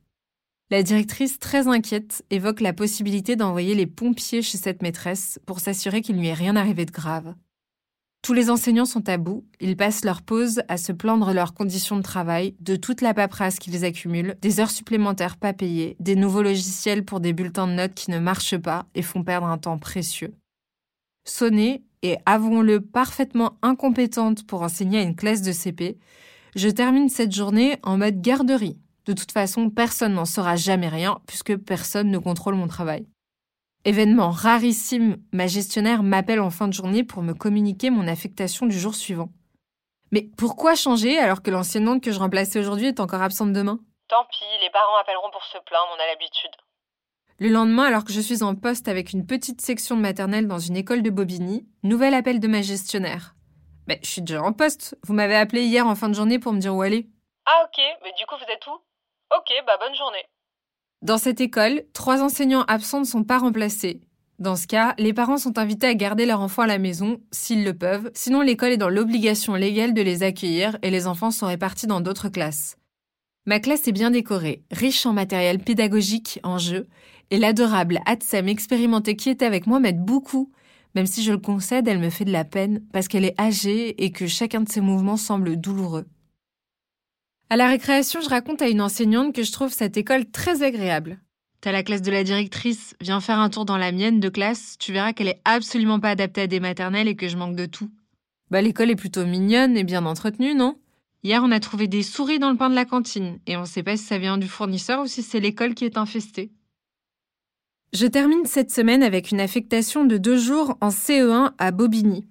La 0.69 0.83
directrice, 0.83 1.39
très 1.39 1.67
inquiète, 1.67 2.25
évoque 2.29 2.59
la 2.59 2.73
possibilité 2.73 3.37
d'envoyer 3.37 3.73
les 3.73 3.87
pompiers 3.87 4.41
chez 4.41 4.57
cette 4.57 4.81
maîtresse 4.81 5.39
pour 5.45 5.61
s'assurer 5.61 6.01
qu'il 6.01 6.17
ne 6.17 6.21
lui 6.21 6.27
est 6.27 6.33
rien 6.33 6.57
arrivé 6.57 6.85
de 6.85 6.91
grave. 6.91 7.35
Tous 8.25 8.33
les 8.33 8.49
enseignants 8.49 8.85
sont 8.85 9.07
à 9.07 9.17
bout, 9.17 9.45
ils 9.59 9.77
passent 9.77 10.03
leur 10.03 10.23
pause 10.23 10.63
à 10.67 10.77
se 10.77 10.91
plaindre 10.91 11.27
de 11.27 11.33
leurs 11.33 11.53
conditions 11.53 11.95
de 11.95 12.01
travail, 12.01 12.55
de 12.59 12.75
toute 12.75 13.01
la 13.01 13.13
paperasse 13.13 13.59
qu'ils 13.59 13.85
accumulent, 13.85 14.35
des 14.41 14.59
heures 14.59 14.71
supplémentaires 14.71 15.37
pas 15.37 15.53
payées, 15.53 15.95
des 15.99 16.15
nouveaux 16.15 16.41
logiciels 16.41 17.05
pour 17.05 17.19
des 17.19 17.33
bulletins 17.33 17.67
de 17.67 17.73
notes 17.73 17.93
qui 17.93 18.09
ne 18.09 18.17
marchent 18.17 18.57
pas 18.57 18.87
et 18.95 19.03
font 19.03 19.23
perdre 19.23 19.45
un 19.45 19.59
temps 19.59 19.77
précieux. 19.77 20.33
Sonnée 21.23 21.83
et 22.01 22.17
avouons-le 22.25 22.81
parfaitement 22.81 23.59
incompétente 23.61 24.47
pour 24.47 24.63
enseigner 24.63 24.97
à 24.97 25.03
une 25.03 25.15
classe 25.15 25.43
de 25.43 25.51
CP, 25.51 25.99
je 26.55 26.69
termine 26.69 27.09
cette 27.09 27.31
journée 27.31 27.77
en 27.83 27.99
mode 27.99 28.21
garderie. 28.21 28.79
De 29.05 29.13
toute 29.13 29.33
façon, 29.33 29.69
personne 29.69 30.15
n'en 30.15 30.25
saura 30.25 30.55
jamais 30.55 30.89
rien 30.89 31.19
puisque 31.27 31.55
personne 31.57 32.09
ne 32.09 32.17
contrôle 32.17 32.55
mon 32.55 32.67
travail. 32.67 33.05
Événement 33.87 34.31
rarissime, 34.31 35.17
ma 35.31 35.45
gestionnaire 35.45 36.01
m'appelle 36.01 36.39
en 36.39 36.49
fin 36.49 36.67
de 36.67 36.73
journée 36.73 37.03
pour 37.03 37.21
me 37.21 37.33
communiquer 37.35 37.91
mon 37.91 38.07
affectation 38.07 38.65
du 38.65 38.79
jour 38.79 38.95
suivant. 38.95 39.29
Mais 40.11 40.27
pourquoi 40.39 40.73
changer 40.73 41.19
alors 41.19 41.43
que 41.43 41.51
l'enseignante 41.51 42.01
que 42.03 42.11
je 42.11 42.17
remplaçais 42.17 42.57
aujourd'hui 42.57 42.87
est 42.87 42.99
encore 42.99 43.21
absente 43.21 43.53
demain? 43.53 43.79
Tant 44.07 44.25
pis, 44.31 44.43
les 44.59 44.71
parents 44.71 44.97
appelleront 44.99 45.29
pour 45.31 45.43
se 45.43 45.59
plaindre, 45.59 45.87
on 45.95 46.01
a 46.01 46.07
l'habitude. 46.07 46.49
Le 47.37 47.49
lendemain, 47.49 47.83
alors 47.83 48.03
que 48.03 48.11
je 48.11 48.21
suis 48.21 48.41
en 48.41 48.55
poste 48.55 48.87
avec 48.87 49.13
une 49.13 49.27
petite 49.27 49.61
section 49.61 49.95
de 49.95 50.01
maternelle 50.01 50.47
dans 50.47 50.57
une 50.57 50.77
école 50.77 51.03
de 51.03 51.11
Bobigny, 51.11 51.67
nouvel 51.83 52.15
appel 52.15 52.39
de 52.39 52.47
ma 52.47 52.63
gestionnaire. 52.63 53.35
Mais 53.87 53.99
je 54.01 54.09
suis 54.09 54.21
déjà 54.23 54.41
en 54.41 54.51
poste. 54.51 54.97
Vous 55.03 55.13
m'avez 55.13 55.35
appelé 55.35 55.61
hier 55.61 55.85
en 55.85 55.93
fin 55.93 56.09
de 56.09 56.15
journée 56.15 56.39
pour 56.39 56.53
me 56.53 56.59
dire 56.59 56.73
où 56.73 56.81
aller. 56.81 57.07
Ah 57.45 57.65
ok, 57.65 57.83
mais 58.03 58.13
du 58.17 58.25
coup 58.25 58.35
vous 58.35 58.51
êtes 58.51 58.65
où? 58.65 58.73
Ok, 59.37 59.53
bah 59.67 59.77
bonne 59.79 59.93
journée. 59.93 60.25
Dans 61.01 61.17
cette 61.17 61.41
école, 61.41 61.83
trois 61.93 62.21
enseignants 62.21 62.63
absents 62.67 62.99
ne 62.99 63.05
sont 63.05 63.23
pas 63.23 63.37
remplacés. 63.37 64.01
Dans 64.39 64.55
ce 64.55 64.67
cas, 64.67 64.95
les 64.97 65.13
parents 65.13 65.37
sont 65.37 65.57
invités 65.57 65.87
à 65.87 65.93
garder 65.93 66.25
leur 66.25 66.41
enfant 66.41 66.63
à 66.63 66.67
la 66.67 66.77
maison, 66.77 67.21
s'ils 67.31 67.63
le 67.63 67.73
peuvent, 67.73 68.11
sinon 68.13 68.41
l'école 68.41 68.71
est 68.71 68.77
dans 68.77 68.89
l'obligation 68.89 69.55
légale 69.55 69.93
de 69.93 70.01
les 70.01 70.23
accueillir 70.23 70.77
et 70.81 70.89
les 70.89 71.07
enfants 71.07 71.31
sont 71.31 71.45
répartis 71.45 71.87
dans 71.87 72.01
d'autres 72.01 72.29
classes. 72.29 72.75
Ma 73.45 73.59
classe 73.59 73.87
est 73.87 73.93
bien 73.93 74.11
décorée, 74.11 74.63
riche 74.71 75.05
en 75.05 75.13
matériel 75.13 75.59
pédagogique, 75.59 76.39
en 76.43 76.57
jeu, 76.57 76.87
et 77.31 77.37
l'adorable 77.37 77.99
Hatsem 78.05 78.47
expérimentée 78.49 79.15
qui 79.15 79.29
était 79.29 79.45
avec 79.45 79.67
moi 79.67 79.79
m'aide 79.79 80.03
beaucoup, 80.03 80.51
même 80.95 81.05
si 81.05 81.23
je 81.23 81.31
le 81.31 81.37
concède, 81.37 81.87
elle 81.87 81.99
me 81.99 82.09
fait 82.09 82.25
de 82.25 82.31
la 82.31 82.45
peine 82.45 82.81
parce 82.91 83.07
qu'elle 83.07 83.25
est 83.25 83.39
âgée 83.39 84.03
et 84.03 84.11
que 84.11 84.27
chacun 84.27 84.61
de 84.61 84.69
ses 84.69 84.81
mouvements 84.81 85.17
semble 85.17 85.57
douloureux. 85.57 86.05
À 87.51 87.57
la 87.57 87.67
récréation, 87.67 88.21
je 88.21 88.29
raconte 88.29 88.63
à 88.63 88.69
une 88.69 88.81
enseignante 88.81 89.35
que 89.35 89.43
je 89.43 89.51
trouve 89.51 89.71
cette 89.71 89.97
école 89.97 90.25
très 90.25 90.63
agréable. 90.63 91.19
T'as 91.61 91.71
la 91.71 91.83
classe 91.83 92.01
de 92.01 92.11
la 92.11 92.23
directrice, 92.23 92.95
viens 93.01 93.21
faire 93.21 93.37
un 93.37 93.51
tour 93.51 93.65
dans 93.65 93.77
la 93.77 93.91
mienne 93.91 94.19
de 94.19 94.29
classe, 94.29 94.77
tu 94.79 94.91
verras 94.91 95.13
qu'elle 95.13 95.27
est 95.27 95.41
absolument 95.45 95.99
pas 95.99 96.09
adaptée 96.09 96.41
à 96.41 96.47
des 96.47 96.59
maternelles 96.59 97.07
et 97.07 97.15
que 97.15 97.27
je 97.27 97.37
manque 97.37 97.55
de 97.55 97.67
tout. 97.67 97.91
Bah 98.49 98.63
l'école 98.63 98.89
est 98.89 98.95
plutôt 98.95 99.25
mignonne 99.25 99.77
et 99.77 99.83
bien 99.83 100.07
entretenue, 100.07 100.55
non? 100.55 100.79
Hier, 101.23 101.41
on 101.43 101.51
a 101.51 101.59
trouvé 101.59 101.87
des 101.87 102.01
souris 102.01 102.39
dans 102.39 102.49
le 102.49 102.57
pain 102.57 102.69
de 102.69 102.75
la 102.75 102.85
cantine 102.85 103.37
et 103.45 103.57
on 103.57 103.65
sait 103.65 103.83
pas 103.83 103.95
si 103.95 104.03
ça 104.03 104.17
vient 104.17 104.39
du 104.39 104.47
fournisseur 104.47 105.03
ou 105.03 105.07
si 105.07 105.21
c'est 105.21 105.39
l'école 105.39 105.75
qui 105.75 105.85
est 105.85 105.97
infestée. 105.97 106.51
Je 107.93 108.07
termine 108.07 108.45
cette 108.45 108.71
semaine 108.71 109.03
avec 109.03 109.29
une 109.29 109.39
affectation 109.39 110.03
de 110.03 110.17
deux 110.17 110.37
jours 110.37 110.77
en 110.81 110.89
CE1 110.89 111.51
à 111.59 111.71
Bobigny. 111.71 112.27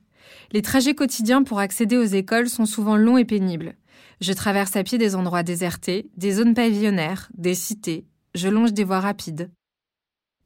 Les 0.52 0.62
trajets 0.62 0.94
quotidiens 0.94 1.44
pour 1.44 1.60
accéder 1.60 1.96
aux 1.96 2.02
écoles 2.02 2.48
sont 2.48 2.66
souvent 2.66 2.96
longs 2.96 3.16
et 3.16 3.24
pénibles. 3.24 3.76
Je 4.20 4.32
traverse 4.32 4.76
à 4.76 4.82
pied 4.82 4.98
des 4.98 5.14
endroits 5.14 5.42
désertés, 5.42 6.10
des 6.16 6.32
zones 6.32 6.54
pavillonnaires, 6.54 7.30
des 7.36 7.54
cités. 7.54 8.06
Je 8.34 8.48
longe 8.48 8.72
des 8.72 8.84
voies 8.84 9.00
rapides. 9.00 9.50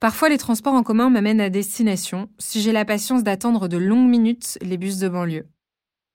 Parfois, 0.01 0.29
les 0.29 0.39
transports 0.39 0.75
en 0.75 0.83
commun 0.83 1.11
m'amènent 1.11 1.41
à 1.41 1.51
destination, 1.51 2.29
si 2.39 2.63
j'ai 2.63 2.73
la 2.73 2.85
patience 2.85 3.25
d'attendre 3.25 3.69
de 3.69 3.77
longues 3.77 4.09
minutes 4.09 4.59
les 4.63 4.77
bus 4.77 4.99
de 4.99 5.09
banlieue. 5.09 5.49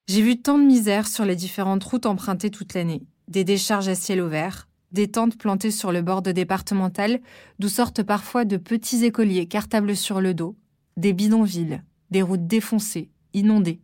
J'ai 0.07 0.21
vu 0.21 0.41
tant 0.41 0.57
de 0.57 0.63
misère 0.63 1.07
sur 1.07 1.25
les 1.25 1.35
différentes 1.35 1.83
routes 1.83 2.05
empruntées 2.05 2.51
toute 2.51 2.73
l'année. 2.73 3.03
Des 3.27 3.43
décharges 3.43 3.87
à 3.87 3.95
ciel 3.95 4.21
ouvert, 4.21 4.67
des 4.91 5.09
tentes 5.09 5.37
plantées 5.37 5.71
sur 5.71 5.91
le 5.91 6.01
bord 6.01 6.21
de 6.21 6.31
départemental, 6.31 7.19
d'où 7.59 7.67
sortent 7.67 8.03
parfois 8.03 8.45
de 8.45 8.57
petits 8.57 9.03
écoliers 9.03 9.47
cartables 9.47 9.95
sur 9.95 10.21
le 10.21 10.33
dos, 10.33 10.55
des 10.97 11.13
bidonvilles, 11.13 11.81
des 12.11 12.21
routes 12.21 12.47
défoncées, 12.47 13.09
inondées. 13.33 13.81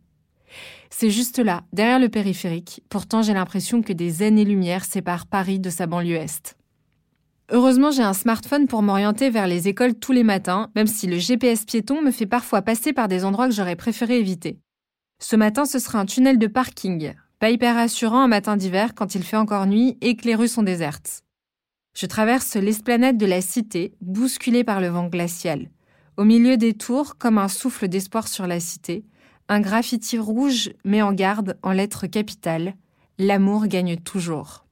C'est 0.90 1.10
juste 1.10 1.38
là, 1.38 1.62
derrière 1.72 1.98
le 1.98 2.08
périphérique. 2.08 2.82
Pourtant, 2.88 3.22
j'ai 3.22 3.34
l'impression 3.34 3.82
que 3.82 3.92
des 3.92 4.22
années-lumière 4.22 4.84
séparent 4.84 5.26
Paris 5.26 5.60
de 5.60 5.70
sa 5.70 5.86
banlieue 5.86 6.16
est. 6.16 6.56
Heureusement, 7.52 7.90
j'ai 7.90 8.02
un 8.02 8.14
smartphone 8.14 8.68
pour 8.68 8.82
m'orienter 8.82 9.28
vers 9.28 9.48
les 9.48 9.66
écoles 9.66 9.94
tous 9.94 10.12
les 10.12 10.22
matins, 10.22 10.70
même 10.76 10.86
si 10.86 11.06
le 11.06 11.18
GPS 11.18 11.64
piéton 11.64 12.00
me 12.00 12.12
fait 12.12 12.26
parfois 12.26 12.62
passer 12.62 12.92
par 12.92 13.08
des 13.08 13.24
endroits 13.24 13.48
que 13.48 13.54
j'aurais 13.54 13.76
préféré 13.76 14.18
éviter. 14.18 14.58
Ce 15.20 15.36
matin, 15.36 15.64
ce 15.64 15.78
sera 15.78 15.98
un 15.98 16.06
tunnel 16.06 16.38
de 16.38 16.46
parking. 16.46 17.12
Pas 17.40 17.50
hyper 17.50 17.74
rassurant 17.74 18.20
un 18.20 18.28
matin 18.28 18.56
d'hiver 18.56 18.94
quand 18.94 19.14
il 19.14 19.22
fait 19.22 19.36
encore 19.36 19.66
nuit 19.66 19.98
et 20.00 20.14
que 20.14 20.26
les 20.26 20.34
rues 20.34 20.48
sont 20.48 20.62
désertes. 20.62 21.22
Je 21.96 22.06
traverse 22.06 22.54
l'esplanade 22.54 23.18
de 23.18 23.26
la 23.26 23.40
cité, 23.40 23.94
bousculée 24.00 24.62
par 24.62 24.80
le 24.80 24.88
vent 24.88 25.08
glacial. 25.08 25.70
Au 26.16 26.24
milieu 26.24 26.56
des 26.56 26.74
tours, 26.74 27.18
comme 27.18 27.38
un 27.38 27.48
souffle 27.48 27.88
d'espoir 27.88 28.28
sur 28.28 28.46
la 28.46 28.60
cité, 28.60 29.04
un 29.50 29.60
graffiti 29.60 30.16
rouge 30.16 30.70
met 30.84 31.02
en 31.02 31.12
garde 31.12 31.58
en 31.62 31.72
lettres 31.72 32.06
capitales 32.06 32.74
L'amour 33.18 33.66
gagne 33.66 33.96
toujours. 33.96 34.64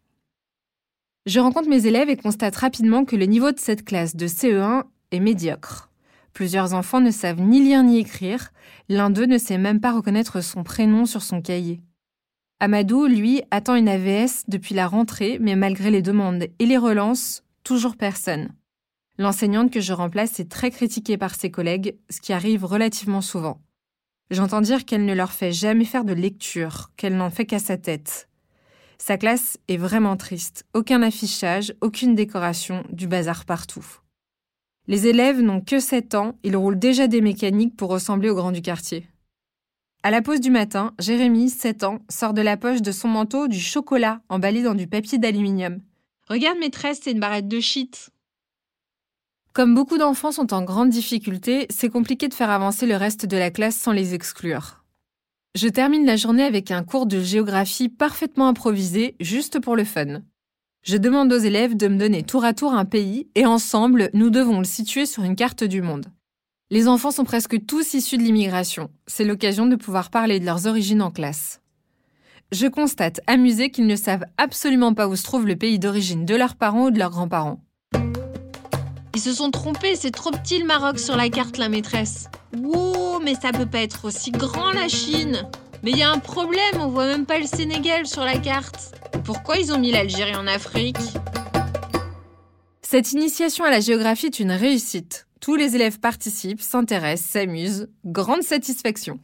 Je 1.26 1.40
rencontre 1.40 1.68
mes 1.68 1.86
élèves 1.86 2.08
et 2.08 2.16
constate 2.16 2.54
rapidement 2.54 3.04
que 3.04 3.16
le 3.16 3.26
niveau 3.26 3.50
de 3.50 3.58
cette 3.58 3.84
classe 3.84 4.14
de 4.14 4.28
CE1 4.28 4.84
est 5.10 5.18
médiocre. 5.18 5.90
Plusieurs 6.32 6.74
enfants 6.74 7.00
ne 7.00 7.10
savent 7.10 7.40
ni 7.40 7.60
lire 7.60 7.82
ni 7.82 7.98
écrire, 7.98 8.52
l'un 8.88 9.10
d'eux 9.10 9.26
ne 9.26 9.36
sait 9.36 9.58
même 9.58 9.80
pas 9.80 9.92
reconnaître 9.92 10.40
son 10.40 10.62
prénom 10.62 11.06
sur 11.06 11.22
son 11.22 11.42
cahier. 11.42 11.80
Amadou, 12.60 13.06
lui, 13.06 13.42
attend 13.50 13.74
une 13.74 13.88
AVS 13.88 14.44
depuis 14.46 14.76
la 14.76 14.86
rentrée, 14.86 15.38
mais 15.40 15.56
malgré 15.56 15.90
les 15.90 16.02
demandes 16.02 16.46
et 16.58 16.66
les 16.66 16.78
relances, 16.78 17.42
toujours 17.64 17.96
personne. 17.96 18.50
L'enseignante 19.18 19.72
que 19.72 19.80
je 19.80 19.92
remplace 19.92 20.38
est 20.38 20.48
très 20.48 20.70
critiquée 20.70 21.18
par 21.18 21.34
ses 21.34 21.50
collègues, 21.50 21.96
ce 22.10 22.20
qui 22.20 22.32
arrive 22.32 22.64
relativement 22.64 23.20
souvent. 23.20 23.60
J'entends 24.30 24.60
dire 24.60 24.84
qu'elle 24.84 25.04
ne 25.06 25.14
leur 25.14 25.32
fait 25.32 25.52
jamais 25.52 25.84
faire 25.84 26.04
de 26.04 26.12
lecture, 26.12 26.90
qu'elle 26.96 27.16
n'en 27.16 27.30
fait 27.30 27.46
qu'à 27.46 27.58
sa 27.58 27.78
tête. 27.78 28.28
Sa 28.98 29.16
classe 29.16 29.58
est 29.68 29.76
vraiment 29.76 30.16
triste. 30.16 30.66
Aucun 30.74 31.02
affichage, 31.02 31.74
aucune 31.80 32.14
décoration, 32.14 32.84
du 32.90 33.06
bazar 33.06 33.44
partout. 33.44 33.86
Les 34.86 35.06
élèves 35.06 35.40
n'ont 35.40 35.60
que 35.60 35.80
7 35.80 36.14
ans, 36.14 36.38
ils 36.42 36.56
roulent 36.56 36.78
déjà 36.78 37.06
des 37.06 37.20
mécaniques 37.20 37.76
pour 37.76 37.90
ressembler 37.90 38.30
aux 38.30 38.34
grands 38.34 38.52
du 38.52 38.62
quartier. 38.62 39.06
À 40.02 40.10
la 40.10 40.22
pause 40.22 40.40
du 40.40 40.50
matin, 40.50 40.94
Jérémy, 40.98 41.50
7 41.50 41.84
ans, 41.84 41.98
sort 42.08 42.34
de 42.34 42.42
la 42.42 42.56
poche 42.56 42.82
de 42.82 42.92
son 42.92 43.08
manteau 43.08 43.48
du 43.48 43.60
chocolat 43.60 44.20
emballé 44.28 44.62
dans 44.62 44.74
du 44.74 44.86
papier 44.86 45.18
d'aluminium. 45.18 45.80
Regarde 46.28 46.58
maîtresse, 46.58 47.00
c'est 47.02 47.12
une 47.12 47.20
barrette 47.20 47.48
de 47.48 47.60
shit. 47.60 48.10
Comme 49.58 49.74
beaucoup 49.74 49.98
d'enfants 49.98 50.30
sont 50.30 50.54
en 50.54 50.62
grande 50.62 50.90
difficulté, 50.90 51.66
c'est 51.68 51.88
compliqué 51.88 52.28
de 52.28 52.34
faire 52.34 52.50
avancer 52.50 52.86
le 52.86 52.94
reste 52.94 53.26
de 53.26 53.36
la 53.36 53.50
classe 53.50 53.74
sans 53.74 53.90
les 53.90 54.14
exclure. 54.14 54.84
Je 55.56 55.66
termine 55.66 56.06
la 56.06 56.14
journée 56.14 56.44
avec 56.44 56.70
un 56.70 56.84
cours 56.84 57.06
de 57.06 57.20
géographie 57.20 57.88
parfaitement 57.88 58.46
improvisé, 58.46 59.16
juste 59.18 59.58
pour 59.58 59.74
le 59.74 59.82
fun. 59.82 60.20
Je 60.84 60.96
demande 60.96 61.32
aux 61.32 61.38
élèves 61.38 61.76
de 61.76 61.88
me 61.88 61.98
donner 61.98 62.22
tour 62.22 62.44
à 62.44 62.54
tour 62.54 62.72
un 62.72 62.84
pays 62.84 63.26
et 63.34 63.46
ensemble, 63.46 64.10
nous 64.14 64.30
devons 64.30 64.58
le 64.58 64.64
situer 64.64 65.06
sur 65.06 65.24
une 65.24 65.34
carte 65.34 65.64
du 65.64 65.82
monde. 65.82 66.06
Les 66.70 66.86
enfants 66.86 67.10
sont 67.10 67.24
presque 67.24 67.66
tous 67.66 67.94
issus 67.94 68.16
de 68.16 68.22
l'immigration. 68.22 68.90
C'est 69.08 69.24
l'occasion 69.24 69.66
de 69.66 69.74
pouvoir 69.74 70.10
parler 70.10 70.38
de 70.38 70.46
leurs 70.46 70.68
origines 70.68 71.02
en 71.02 71.10
classe. 71.10 71.60
Je 72.52 72.68
constate 72.68 73.20
amusé 73.26 73.70
qu'ils 73.70 73.88
ne 73.88 73.96
savent 73.96 74.26
absolument 74.36 74.94
pas 74.94 75.08
où 75.08 75.16
se 75.16 75.24
trouve 75.24 75.48
le 75.48 75.56
pays 75.56 75.80
d'origine 75.80 76.26
de 76.26 76.36
leurs 76.36 76.54
parents 76.54 76.84
ou 76.84 76.90
de 76.92 76.98
leurs 77.00 77.10
grands-parents. 77.10 77.58
Ils 79.18 79.20
se 79.20 79.32
sont 79.32 79.50
trompés, 79.50 79.96
c'est 79.96 80.12
trop 80.12 80.30
petit 80.30 80.60
le 80.60 80.64
Maroc 80.64 81.00
sur 81.00 81.16
la 81.16 81.28
carte, 81.28 81.58
la 81.58 81.68
maîtresse. 81.68 82.28
Wow, 82.56 83.18
mais 83.18 83.34
ça 83.34 83.50
peut 83.50 83.66
pas 83.66 83.80
être 83.80 84.04
aussi 84.04 84.30
grand 84.30 84.70
la 84.70 84.86
Chine. 84.86 85.44
Mais 85.82 85.90
il 85.90 85.98
y 85.98 86.04
a 86.04 86.12
un 86.12 86.20
problème, 86.20 86.76
on 86.78 86.86
voit 86.86 87.06
même 87.06 87.26
pas 87.26 87.40
le 87.40 87.46
Sénégal 87.46 88.06
sur 88.06 88.22
la 88.22 88.38
carte. 88.38 88.94
Pourquoi 89.24 89.56
ils 89.56 89.72
ont 89.72 89.78
mis 89.80 89.90
l'Algérie 89.90 90.36
en 90.36 90.46
Afrique? 90.46 91.00
Cette 92.80 93.10
initiation 93.10 93.64
à 93.64 93.72
la 93.72 93.80
géographie 93.80 94.26
est 94.26 94.38
une 94.38 94.52
réussite. 94.52 95.26
Tous 95.40 95.56
les 95.56 95.74
élèves 95.74 95.98
participent, 95.98 96.62
s'intéressent, 96.62 97.28
s'amusent. 97.28 97.88
Grande 98.04 98.44
satisfaction. 98.44 99.18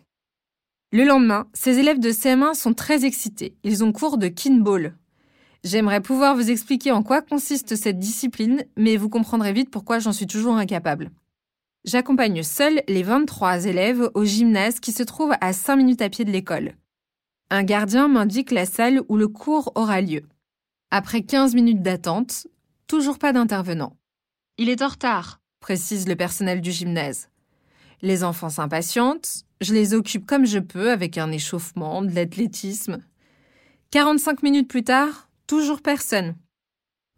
Le 0.91 1.05
lendemain, 1.05 1.47
ces 1.53 1.79
élèves 1.79 2.01
de 2.01 2.11
CM1 2.11 2.55
sont 2.55 2.75
très 2.75 3.05
excités. 3.05 3.55
Ils 3.63 3.85
ont 3.85 3.93
cours 3.93 4.19
de 4.19 4.27
kinball. 4.27 4.97
J'aimerais 5.64 6.03
pouvoir 6.03 6.37
vous 6.37 6.50
expliquer 6.50 6.92
en 6.92 7.03
quoi 7.03 7.22
consiste 7.22 7.74
cette 7.74 7.98
discipline, 7.98 8.64
mais 8.77 8.98
vous 8.98 9.09
comprendrez 9.09 9.55
vite 9.55 9.70
pourquoi 9.70 9.98
j'en 9.98 10.12
suis 10.12 10.27
toujours 10.27 10.57
incapable. 10.57 11.11
J'accompagne 11.87 12.42
seul 12.42 12.83
les 12.87 13.03
23 13.03 13.64
élèves 13.64 14.11
au 14.12 14.24
gymnase 14.24 14.79
qui 14.79 14.92
se 14.92 15.03
trouve 15.03 15.33
à 15.40 15.55
5 15.55 15.77
minutes 15.77 16.03
à 16.03 16.11
pied 16.11 16.27
de 16.27 16.31
l'école. 16.31 16.74
Un 17.48 17.62
gardien 17.62 18.09
m'indique 18.09 18.50
la 18.50 18.66
salle 18.66 19.00
où 19.09 19.16
le 19.16 19.27
cours 19.27 19.72
aura 19.74 20.03
lieu. 20.03 20.22
Après 20.90 21.22
15 21.22 21.55
minutes 21.55 21.83
d'attente, 21.83 22.46
toujours 22.87 23.18
pas 23.18 23.33
d'intervenant. 23.33 23.96
Il 24.59 24.68
est 24.68 24.83
en 24.83 24.88
retard, 24.88 25.40
précise 25.61 26.07
le 26.07 26.14
personnel 26.14 26.61
du 26.61 26.72
gymnase. 26.72 27.29
Les 28.03 28.22
enfants 28.22 28.50
s'impatientent, 28.50 29.44
je 29.62 29.72
les 29.72 29.94
occupe 29.94 30.27
comme 30.27 30.44
je 30.44 30.59
peux 30.59 30.90
avec 30.90 31.16
un 31.16 31.33
échauffement, 31.33 32.03
de 32.03 32.14
l'athlétisme. 32.14 32.98
45 33.92 34.42
minutes 34.42 34.68
plus 34.68 34.85
tard, 34.85 35.24
toujours 35.47 35.83
personne. 35.83 36.35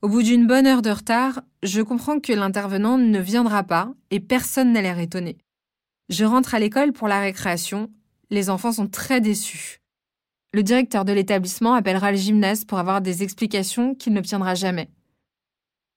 Au 0.02 0.08
bout 0.08 0.22
d'une 0.22 0.46
bonne 0.46 0.66
heure 0.66 0.82
de 0.82 0.90
retard, 0.90 1.42
je 1.62 1.80
comprends 1.80 2.20
que 2.20 2.32
l'intervenant 2.32 2.98
ne 2.98 3.18
viendra 3.18 3.64
pas 3.64 3.92
et 4.10 4.20
personne 4.20 4.72
n'a 4.72 4.82
l'air 4.82 4.98
étonné. 4.98 5.38
Je 6.08 6.24
rentre 6.24 6.54
à 6.54 6.58
l'école 6.58 6.92
pour 6.92 7.08
la 7.08 7.20
récréation. 7.20 7.90
Les 8.30 8.50
enfants 8.50 8.72
sont 8.72 8.86
très 8.86 9.20
déçus. 9.20 9.80
Le 10.52 10.62
directeur 10.62 11.04
de 11.04 11.12
l'établissement 11.12 11.74
appellera 11.74 12.12
le 12.12 12.18
gymnase 12.18 12.64
pour 12.64 12.78
avoir 12.78 13.00
des 13.00 13.22
explications 13.22 13.94
qu'il 13.94 14.12
n'obtiendra 14.12 14.54
jamais. 14.54 14.90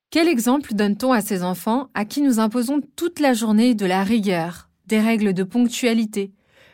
Quel 0.10 0.28
exemple 0.28 0.74
donne-t-on 0.74 1.12
à 1.12 1.22
ces 1.22 1.44
enfants 1.44 1.90
à 1.94 2.04
qui 2.04 2.22
nous 2.22 2.40
imposons 2.40 2.82
toute 2.96 3.20
la 3.20 3.34
journée 3.34 3.76
de 3.76 3.86
la 3.86 4.04
rigueur, 4.04 4.70
des 4.88 5.00
règles 5.00 5.34
de 5.34 5.44
ponctualité, 5.44 6.32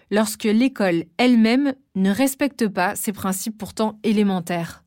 lorsque 0.09 0.45
l'école 0.45 1.03
elle-même 1.17 1.73
ne 1.95 2.11
respecte 2.11 2.69
pas 2.69 2.95
ces 2.95 3.11
principes 3.11 3.57
pourtant 3.57 3.99
élémentaires? 4.03 4.84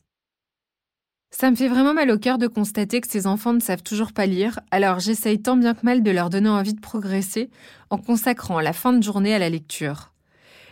Ça 1.31 1.51
me 1.51 1.57
fait 1.57 1.69
vraiment 1.69 1.95
mal 1.95 2.11
au 2.11 2.19
cœur 2.19 2.38
de 2.38 2.47
constater 2.47 3.01
que 3.01 3.11
ces 3.11 3.27
enfants 3.27 3.53
ne 3.53 3.61
savent 3.61 3.83
toujours 3.83 4.12
pas 4.12 4.27
lire, 4.27 4.61
alors 4.71 4.99
j'essaye 4.99 5.41
tant 5.41 5.57
bien 5.57 5.75
que 5.75 5.85
mal 5.85 6.03
de 6.03 6.11
leur 6.11 6.31
donner 6.31 6.49
envie 6.49 6.75
de 6.75 6.81
progresser 6.81 7.51
en 7.91 7.99
consacrant 7.99 8.61
la 8.61 8.73
fin 8.73 8.93
de 8.93 9.03
journée 9.03 9.35
à 9.35 9.38
la 9.38 9.51
lecture. 9.51 10.12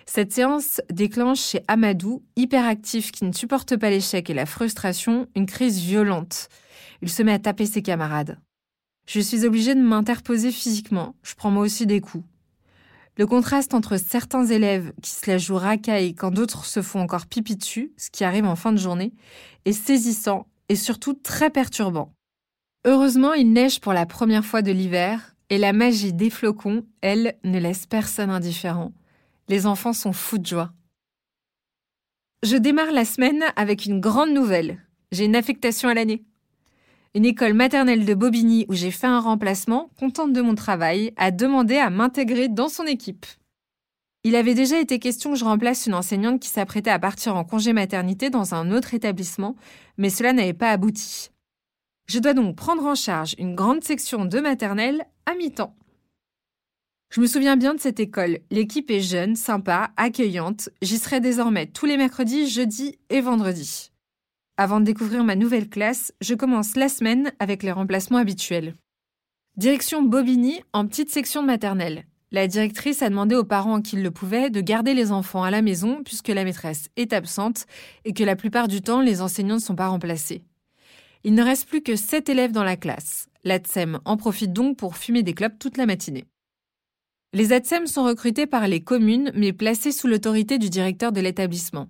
Cette 0.06 0.32
séance 0.32 0.80
déclenche 0.90 1.40
chez 1.40 1.60
Amadou, 1.68 2.22
hyperactif 2.36 3.12
qui 3.12 3.24
ne 3.24 3.32
supporte 3.32 3.76
pas 3.76 3.90
l'échec 3.90 4.30
et 4.30 4.34
la 4.34 4.46
frustration, 4.46 5.26
une 5.34 5.46
crise 5.46 5.80
violente. 5.80 6.48
Il 7.02 7.10
se 7.10 7.22
met 7.22 7.32
à 7.32 7.38
taper 7.38 7.66
ses 7.66 7.82
camarades. 7.82 8.38
Je 9.06 9.20
suis 9.20 9.44
obligée 9.44 9.74
de 9.74 9.82
m'interposer 9.82 10.52
physiquement, 10.52 11.14
je 11.22 11.34
prends 11.34 11.50
moi 11.50 11.64
aussi 11.64 11.86
des 11.86 12.00
coups. 12.00 12.24
Le 13.18 13.26
contraste 13.26 13.72
entre 13.72 13.96
certains 13.96 14.44
élèves 14.44 14.92
qui 15.02 15.10
se 15.10 15.30
la 15.30 15.38
jouent 15.38 15.56
racaille 15.56 16.14
quand 16.14 16.30
d'autres 16.30 16.66
se 16.66 16.82
font 16.82 17.00
encore 17.00 17.26
pipi 17.26 17.56
dessus, 17.56 17.92
ce 17.96 18.10
qui 18.10 18.24
arrive 18.24 18.44
en 18.44 18.56
fin 18.56 18.72
de 18.72 18.78
journée, 18.78 19.14
est 19.64 19.72
saisissant 19.72 20.46
et 20.68 20.76
surtout 20.76 21.14
très 21.14 21.48
perturbant. 21.48 22.12
Heureusement, 22.84 23.32
il 23.32 23.52
neige 23.52 23.80
pour 23.80 23.94
la 23.94 24.04
première 24.04 24.44
fois 24.44 24.60
de 24.60 24.70
l'hiver 24.70 25.34
et 25.48 25.56
la 25.56 25.72
magie 25.72 26.12
des 26.12 26.28
flocons, 26.28 26.84
elle, 27.00 27.38
ne 27.42 27.58
laisse 27.58 27.86
personne 27.86 28.30
indifférent. 28.30 28.92
Les 29.48 29.66
enfants 29.66 29.92
sont 29.92 30.12
fous 30.12 30.38
de 30.38 30.46
joie. 30.46 30.72
Je 32.42 32.56
démarre 32.56 32.92
la 32.92 33.04
semaine 33.04 33.42
avec 33.56 33.86
une 33.86 34.00
grande 34.00 34.30
nouvelle. 34.30 34.82
J'ai 35.10 35.24
une 35.24 35.36
affectation 35.36 35.88
à 35.88 35.94
l'année. 35.94 36.24
Une 37.16 37.24
école 37.24 37.54
maternelle 37.54 38.04
de 38.04 38.12
Bobigny 38.12 38.66
où 38.68 38.74
j'ai 38.74 38.90
fait 38.90 39.06
un 39.06 39.20
remplacement, 39.20 39.88
contente 39.98 40.34
de 40.34 40.42
mon 40.42 40.54
travail, 40.54 41.14
a 41.16 41.30
demandé 41.30 41.78
à 41.78 41.88
m'intégrer 41.88 42.48
dans 42.48 42.68
son 42.68 42.84
équipe. 42.84 43.24
Il 44.22 44.36
avait 44.36 44.52
déjà 44.52 44.78
été 44.78 44.98
question 44.98 45.32
que 45.32 45.38
je 45.38 45.46
remplace 45.46 45.86
une 45.86 45.94
enseignante 45.94 46.40
qui 46.40 46.50
s'apprêtait 46.50 46.90
à 46.90 46.98
partir 46.98 47.34
en 47.34 47.42
congé 47.42 47.72
maternité 47.72 48.28
dans 48.28 48.52
un 48.52 48.70
autre 48.70 48.92
établissement, 48.92 49.56
mais 49.96 50.10
cela 50.10 50.34
n'avait 50.34 50.52
pas 50.52 50.70
abouti. 50.70 51.30
Je 52.06 52.18
dois 52.18 52.34
donc 52.34 52.54
prendre 52.54 52.84
en 52.84 52.94
charge 52.94 53.34
une 53.38 53.54
grande 53.54 53.82
section 53.82 54.26
de 54.26 54.38
maternelle 54.38 55.06
à 55.24 55.34
mi-temps. 55.36 55.74
Je 57.08 57.22
me 57.22 57.26
souviens 57.26 57.56
bien 57.56 57.72
de 57.72 57.80
cette 57.80 57.98
école. 57.98 58.40
L'équipe 58.50 58.90
est 58.90 59.00
jeune, 59.00 59.36
sympa, 59.36 59.90
accueillante. 59.96 60.68
J'y 60.82 60.98
serai 60.98 61.20
désormais 61.20 61.64
tous 61.64 61.86
les 61.86 61.96
mercredis, 61.96 62.46
jeudis 62.46 62.98
et 63.08 63.22
vendredis. 63.22 63.90
Avant 64.58 64.80
de 64.80 64.86
découvrir 64.86 65.22
ma 65.22 65.36
nouvelle 65.36 65.68
classe, 65.68 66.14
je 66.22 66.34
commence 66.34 66.76
la 66.76 66.88
semaine 66.88 67.30
avec 67.40 67.62
les 67.62 67.72
remplacements 67.72 68.16
habituels. 68.16 68.74
Direction 69.58 70.02
Bobigny 70.02 70.62
en 70.72 70.86
petite 70.86 71.10
section 71.10 71.42
maternelle. 71.42 72.06
La 72.32 72.46
directrice 72.46 73.02
a 73.02 73.10
demandé 73.10 73.34
aux 73.34 73.44
parents 73.44 73.82
qui 73.82 73.96
le 73.96 74.10
pouvaient 74.10 74.48
de 74.48 74.62
garder 74.62 74.94
les 74.94 75.12
enfants 75.12 75.42
à 75.42 75.50
la 75.50 75.60
maison 75.60 76.00
puisque 76.02 76.28
la 76.28 76.42
maîtresse 76.42 76.88
est 76.96 77.12
absente 77.12 77.66
et 78.06 78.14
que 78.14 78.24
la 78.24 78.34
plupart 78.34 78.66
du 78.66 78.80
temps 78.80 79.02
les 79.02 79.20
enseignants 79.20 79.56
ne 79.56 79.60
sont 79.60 79.76
pas 79.76 79.88
remplacés. 79.88 80.42
Il 81.22 81.34
ne 81.34 81.42
reste 81.42 81.68
plus 81.68 81.82
que 81.82 81.94
7 81.94 82.30
élèves 82.30 82.52
dans 82.52 82.64
la 82.64 82.76
classe. 82.76 83.28
L'ATSEM 83.44 83.98
en 84.06 84.16
profite 84.16 84.54
donc 84.54 84.78
pour 84.78 84.96
fumer 84.96 85.22
des 85.22 85.34
clopes 85.34 85.58
toute 85.58 85.76
la 85.76 85.84
matinée. 85.84 86.24
Les 87.34 87.52
ATSEM 87.52 87.86
sont 87.86 88.04
recrutés 88.04 88.46
par 88.46 88.68
les 88.68 88.80
communes 88.80 89.32
mais 89.34 89.52
placés 89.52 89.92
sous 89.92 90.06
l'autorité 90.06 90.56
du 90.56 90.70
directeur 90.70 91.12
de 91.12 91.20
l'établissement. 91.20 91.88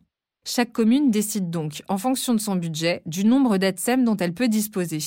Chaque 0.49 0.73
commune 0.73 1.11
décide 1.11 1.51
donc, 1.51 1.83
en 1.89 1.99
fonction 1.99 2.33
de 2.33 2.39
son 2.39 2.55
budget, 2.55 3.03
du 3.05 3.25
nombre 3.25 3.59
d'ATSEM 3.59 4.05
dont 4.05 4.17
elle 4.17 4.33
peut 4.33 4.47
disposer. 4.47 5.01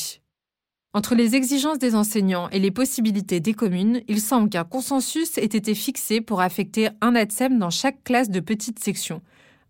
Entre 0.93 1.15
les 1.15 1.33
exigences 1.33 1.79
des 1.79 1.95
enseignants 1.95 2.49
et 2.49 2.59
les 2.59 2.71
possibilités 2.71 3.39
des 3.39 3.53
communes, 3.53 4.01
il 4.09 4.19
semble 4.19 4.49
qu'un 4.49 4.65
consensus 4.65 5.37
ait 5.37 5.45
été 5.45 5.75
fixé 5.75 6.19
pour 6.19 6.41
affecter 6.41 6.89
un 6.99 7.15
ATSEM 7.15 7.57
dans 7.57 7.69
chaque 7.69 8.03
classe 8.03 8.29
de 8.29 8.41
petite 8.41 8.79
section, 8.79 9.21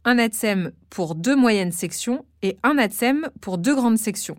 un 0.06 0.18
ATSEM 0.18 0.72
pour 0.90 1.14
deux 1.14 1.36
moyennes 1.36 1.72
sections 1.72 2.26
et 2.42 2.58
un 2.64 2.80
ATSEM 2.80 3.30
pour 3.40 3.60
deux 3.60 3.76
grandes 3.76 4.00
sections. 4.00 4.38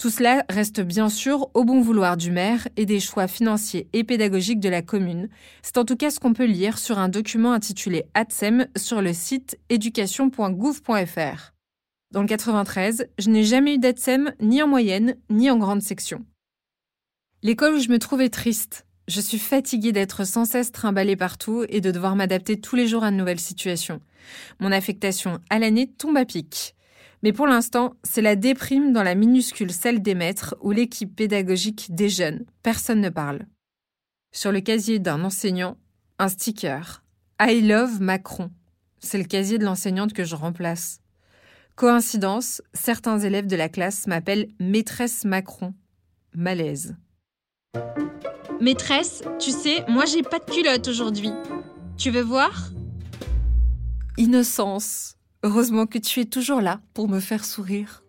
Tout 0.00 0.08
cela 0.08 0.46
reste 0.48 0.80
bien 0.80 1.10
sûr 1.10 1.50
au 1.52 1.62
bon 1.62 1.82
vouloir 1.82 2.16
du 2.16 2.30
maire 2.30 2.66
et 2.78 2.86
des 2.86 3.00
choix 3.00 3.28
financiers 3.28 3.86
et 3.92 4.02
pédagogiques 4.02 4.58
de 4.58 4.70
la 4.70 4.80
commune. 4.80 5.28
C'est 5.60 5.76
en 5.76 5.84
tout 5.84 5.94
cas 5.94 6.10
ce 6.10 6.18
qu'on 6.18 6.32
peut 6.32 6.46
lire 6.46 6.78
sur 6.78 6.98
un 6.98 7.10
document 7.10 7.52
intitulé 7.52 8.06
ATSEM 8.14 8.66
sur 8.78 9.02
le 9.02 9.12
site 9.12 9.58
éducation.gouv.fr. 9.68 11.52
Dans 12.12 12.22
le 12.22 12.26
93, 12.26 13.08
je 13.18 13.28
n'ai 13.28 13.44
jamais 13.44 13.74
eu 13.74 13.78
d'ATSEM 13.78 14.32
ni 14.40 14.62
en 14.62 14.68
moyenne 14.68 15.16
ni 15.28 15.50
en 15.50 15.58
grande 15.58 15.82
section. 15.82 16.24
L'école 17.42 17.74
où 17.74 17.80
je 17.80 17.90
me 17.90 17.98
trouvais 17.98 18.30
triste. 18.30 18.86
Je 19.06 19.20
suis 19.20 19.38
fatiguée 19.38 19.92
d'être 19.92 20.24
sans 20.24 20.46
cesse 20.46 20.72
trimballée 20.72 21.16
partout 21.16 21.66
et 21.68 21.82
de 21.82 21.90
devoir 21.90 22.16
m'adapter 22.16 22.58
tous 22.58 22.74
les 22.74 22.86
jours 22.86 23.04
à 23.04 23.10
de 23.10 23.16
nouvelles 23.16 23.38
situations. 23.38 24.00
Mon 24.60 24.72
affectation 24.72 25.40
à 25.50 25.58
l'année 25.58 25.92
tombe 25.92 26.16
à 26.16 26.24
pic. 26.24 26.74
Mais 27.22 27.32
pour 27.32 27.46
l'instant, 27.46 27.94
c'est 28.02 28.22
la 28.22 28.36
déprime 28.36 28.92
dans 28.92 29.02
la 29.02 29.14
minuscule 29.14 29.72
salle 29.72 30.00
des 30.00 30.14
maîtres 30.14 30.56
où 30.62 30.70
l'équipe 30.70 31.14
pédagogique 31.14 31.94
déjeune. 31.94 32.46
Personne 32.62 33.00
ne 33.00 33.10
parle. 33.10 33.46
Sur 34.32 34.52
le 34.52 34.60
casier 34.60 34.98
d'un 34.98 35.22
enseignant, 35.24 35.76
un 36.18 36.28
sticker. 36.28 37.02
I 37.40 37.60
love 37.60 38.00
Macron. 38.00 38.50
C'est 39.00 39.18
le 39.18 39.24
casier 39.24 39.58
de 39.58 39.64
l'enseignante 39.64 40.12
que 40.12 40.24
je 40.24 40.36
remplace. 40.36 41.00
Coïncidence, 41.74 42.62
certains 42.74 43.18
élèves 43.18 43.46
de 43.46 43.56
la 43.56 43.68
classe 43.68 44.06
m'appellent 44.06 44.48
maîtresse 44.58 45.24
Macron. 45.24 45.74
Malaise. 46.34 46.96
Maîtresse, 48.60 49.22
tu 49.38 49.50
sais, 49.50 49.84
moi 49.88 50.04
j'ai 50.04 50.22
pas 50.22 50.38
de 50.38 50.44
culotte 50.44 50.86
aujourd'hui. 50.88 51.32
Tu 51.96 52.10
veux 52.10 52.22
voir? 52.22 52.70
Innocence. 54.18 55.16
Heureusement 55.42 55.86
que 55.86 55.96
tu 55.96 56.20
es 56.20 56.26
toujours 56.26 56.60
là 56.60 56.80
pour 56.92 57.08
me 57.08 57.18
faire 57.18 57.44
sourire. 57.46 58.04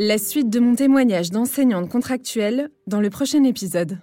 La 0.00 0.18
suite 0.18 0.50
de 0.50 0.60
mon 0.60 0.74
témoignage 0.74 1.30
d'enseignante 1.30 1.88
contractuelle 1.88 2.70
dans 2.86 3.00
le 3.00 3.10
prochain 3.10 3.42
épisode. 3.44 3.98